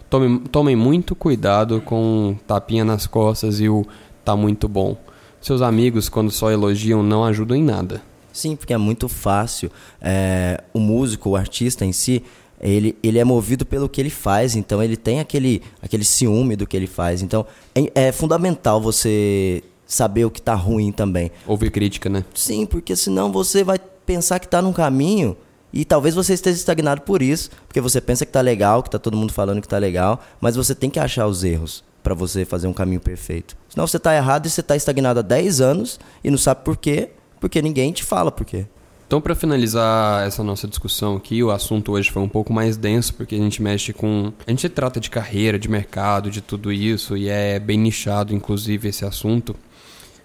[0.10, 3.86] tome, tomem muito cuidado com tapinha nas costas e o
[4.24, 4.98] tá muito bom.
[5.40, 8.02] Seus amigos, quando só elogiam, não ajudam em nada.
[8.34, 9.72] Sim, porque é muito fácil.
[10.02, 12.24] É, o músico, o artista em si,
[12.60, 16.68] ele, ele é movido pelo que ele faz, então ele tem aquele, aquele ciúme do
[16.68, 17.22] que ele faz.
[17.22, 21.32] Então é, é fundamental você saber o que tá ruim também.
[21.46, 22.26] Ouvir crítica, né?
[22.34, 25.38] Sim, porque senão você vai pensar que tá num caminho
[25.72, 28.98] e talvez você esteja estagnado por isso, porque você pensa que tá legal, que tá
[28.98, 32.46] todo mundo falando que tá legal, mas você tem que achar os erros para você
[32.46, 33.58] fazer um caminho perfeito.
[33.70, 36.78] Senão você tá errado e você tá estagnado há 10 anos e não sabe por
[36.78, 37.10] quê,
[37.40, 38.66] porque ninguém te fala por quê.
[39.06, 43.14] Então, para finalizar essa nossa discussão aqui, o assunto hoje foi um pouco mais denso,
[43.14, 44.34] porque a gente mexe com.
[44.46, 48.90] A gente trata de carreira, de mercado, de tudo isso, e é bem nichado, inclusive,
[48.90, 49.56] esse assunto.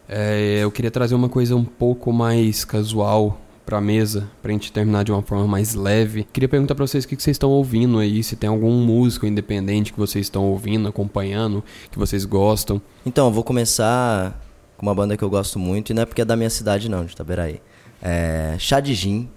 [0.09, 5.05] É, eu queria trazer uma coisa um pouco mais casual pra mesa, pra gente terminar
[5.05, 6.27] de uma forma mais leve.
[6.33, 9.27] Queria perguntar pra vocês o que que vocês estão ouvindo aí, se tem algum músico
[9.27, 12.81] independente que vocês estão ouvindo, acompanhando, que vocês gostam.
[13.07, 14.41] Então, eu vou começar
[14.77, 16.89] com uma banda que eu gosto muito, e não é porque é da minha cidade
[16.89, 17.61] não, de Itaberaí.
[18.03, 19.29] É Chá de Gin,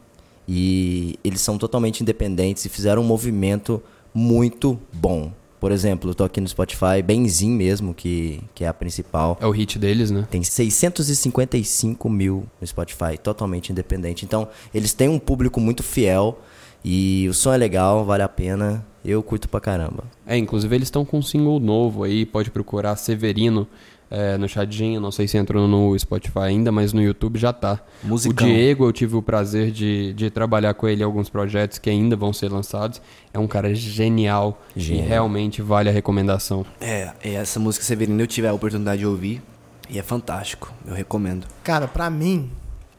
[0.48, 3.82] e eles são totalmente independentes e fizeram um movimento
[4.14, 5.32] muito bom.
[5.66, 9.36] Por exemplo, eu tô aqui no Spotify, Benzin mesmo, que, que é a principal.
[9.42, 10.28] É o hit deles, né?
[10.30, 14.26] Tem 655 mil no Spotify, totalmente independente.
[14.26, 16.40] Então, eles têm um público muito fiel
[16.84, 18.86] e o som é legal, vale a pena.
[19.04, 20.04] Eu curto pra caramba.
[20.28, 23.68] É, inclusive eles estão com um single novo aí, pode procurar Severino
[24.10, 27.80] é, no Chadinho, não sei se entrou no Spotify ainda, mas no YouTube já tá.
[28.04, 28.48] Musicão.
[28.48, 31.90] O Diego, eu tive o prazer de, de trabalhar com ele em alguns projetos que
[31.90, 33.02] ainda vão ser lançados.
[33.34, 35.06] É um cara genial, Genial.
[35.06, 36.66] e realmente vale a recomendação.
[36.80, 39.42] É, e essa música Severino eu tive a oportunidade de ouvir
[39.90, 40.72] e é fantástico.
[40.88, 41.46] Eu recomendo.
[41.64, 42.50] Cara, pra mim,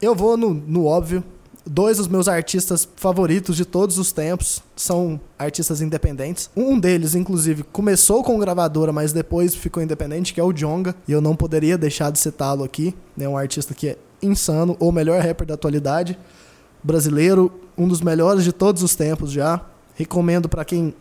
[0.00, 1.24] Eu vou no, no óbvio.
[1.68, 6.48] Dois dos meus artistas favoritos de todos os tempos são artistas independentes.
[6.56, 10.94] Um deles, inclusive, começou com gravadora, mas depois ficou independente, que é o Jonga.
[11.08, 12.94] E eu não poderia deixar de citá-lo aqui.
[13.18, 16.16] É um artista que é insano, o melhor rapper da atualidade.
[16.84, 19.60] Brasileiro, um dos melhores de todos os tempos já.
[19.96, 20.94] Recomendo para quem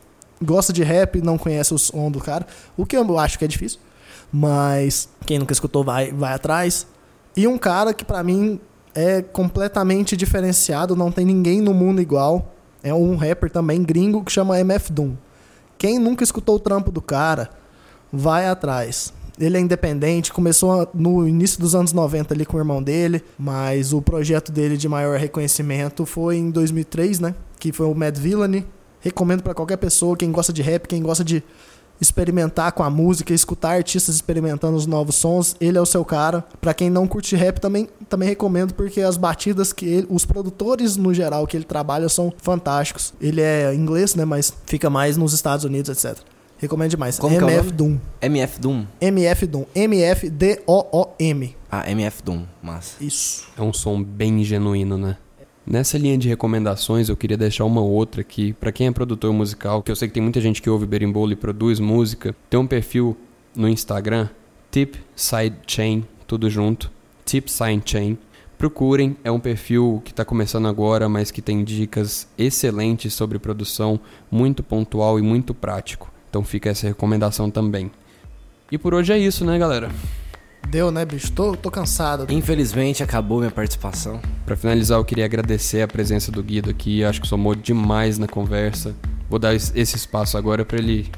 [0.44, 2.48] gosta de rap e não conhece o som do cara.
[2.76, 3.80] O que eu acho que é difícil.
[4.32, 6.88] Mas quem nunca escutou vai, vai atrás.
[7.38, 8.60] E um cara que para mim
[8.96, 12.54] é completamente diferenciado, não tem ninguém no mundo igual.
[12.82, 15.16] É um rapper também gringo que chama MF Doom.
[15.78, 17.50] Quem nunca escutou o trampo do cara,
[18.12, 19.14] vai atrás.
[19.38, 23.92] Ele é independente, começou no início dos anos 90 ali com o irmão dele, mas
[23.92, 27.36] o projeto dele de maior reconhecimento foi em 2003, né?
[27.60, 28.66] Que foi o Mad Villainy.
[29.02, 31.44] Recomendo para qualquer pessoa, quem gosta de rap, quem gosta de
[32.00, 36.44] experimentar com a música, escutar artistas experimentando os novos sons, ele é o seu cara.
[36.60, 40.96] Para quem não curte rap também também recomendo porque as batidas que ele, os produtores
[40.96, 43.14] no geral que ele trabalha são fantásticos.
[43.20, 46.22] Ele é inglês, né, mas fica mais nos Estados Unidos, etc.
[46.58, 47.20] Recomendo demais.
[47.20, 47.72] Como é MF?
[47.72, 47.98] Doom.
[48.22, 48.86] MF Doom.
[49.02, 49.66] MF Doom.
[49.76, 51.56] MF D O O M.
[51.70, 52.46] Ah, MF Doom.
[52.64, 53.04] Massa.
[53.04, 53.46] Isso.
[53.58, 55.18] É um som bem genuíno, né?
[55.68, 58.54] Nessa linha de recomendações, eu queria deixar uma outra aqui.
[58.54, 61.32] Pra quem é produtor musical, que eu sei que tem muita gente que ouve berimbolo
[61.32, 63.18] e produz música, tem um perfil
[63.56, 64.30] no Instagram,
[64.70, 66.92] Tip Sidechain, tudo junto,
[67.26, 68.16] Tip Sidechain.
[68.60, 74.00] Procurem, é um perfil que está começando agora, mas que tem dicas excelentes sobre produção,
[74.30, 76.12] muito pontual e muito prático.
[76.30, 77.92] Então fica essa recomendação também.
[78.72, 79.90] E por hoje é isso, né, galera?
[80.70, 81.32] Deu, né, bicho?
[81.32, 82.26] Tô, tô cansado.
[82.32, 84.20] Infelizmente acabou minha participação.
[84.46, 87.04] Para finalizar, eu queria agradecer a presença do Guido aqui.
[87.04, 88.96] Acho que somou demais na conversa.
[89.30, 91.10] Vou dar es- esse espaço agora para ele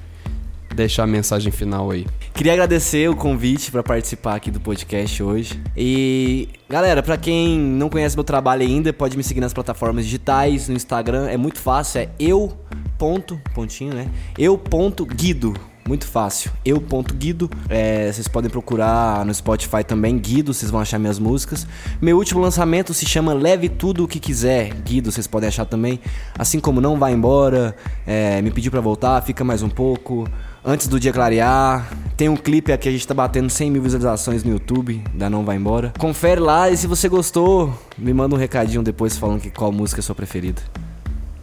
[0.75, 2.05] deixar a mensagem final aí.
[2.33, 5.59] Queria agradecer o convite para participar aqui do podcast hoje.
[5.75, 10.69] E galera, para quem não conhece meu trabalho ainda, pode me seguir nas plataformas digitais,
[10.69, 12.55] no Instagram, é muito fácil, é eu
[12.97, 14.07] ponto, pontinho, né?
[14.37, 15.55] Eu ponto Guido.
[15.87, 16.51] Muito fácil.
[16.65, 17.49] Eu ponto Guido.
[17.69, 21.65] É, vocês podem procurar no Spotify também, Guido, vocês vão achar minhas músicas.
[22.01, 24.73] Meu último lançamento se chama Leve Tudo o que Quiser.
[24.83, 26.01] Guido, vocês podem achar também.
[26.37, 27.73] Assim como Não Vai Embora,
[28.05, 30.27] é, me pediu pra voltar, fica mais um pouco.
[30.65, 34.43] Antes do dia clarear, tem um clipe aqui, a gente tá batendo 100 mil visualizações
[34.43, 35.93] no YouTube, da Não Vai Embora.
[35.97, 39.99] Confere lá e se você gostou, me manda um recadinho depois falando que qual música
[39.99, 40.61] é a sua preferida.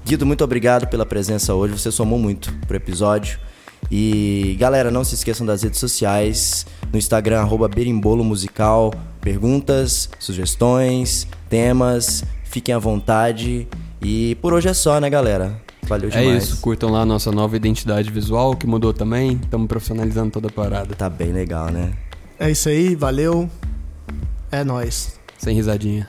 [0.04, 1.72] Guido, muito obrigado pela presença hoje.
[1.72, 3.38] Você somou muito pro episódio.
[3.96, 11.28] E galera, não se esqueçam das redes sociais, no Instagram arroba Berimbolo Musical, perguntas, sugestões,
[11.48, 13.68] temas, fiquem à vontade.
[14.02, 15.62] E por hoje é só, né, galera?
[15.84, 16.42] Valeu É demais.
[16.42, 19.38] isso, curtam lá a nossa nova identidade visual que mudou também.
[19.40, 20.92] Estamos profissionalizando toda a parada.
[20.96, 21.92] Tá bem legal, né?
[22.36, 23.48] É isso aí, valeu.
[24.50, 25.20] É nóis.
[25.38, 26.08] Sem risadinha.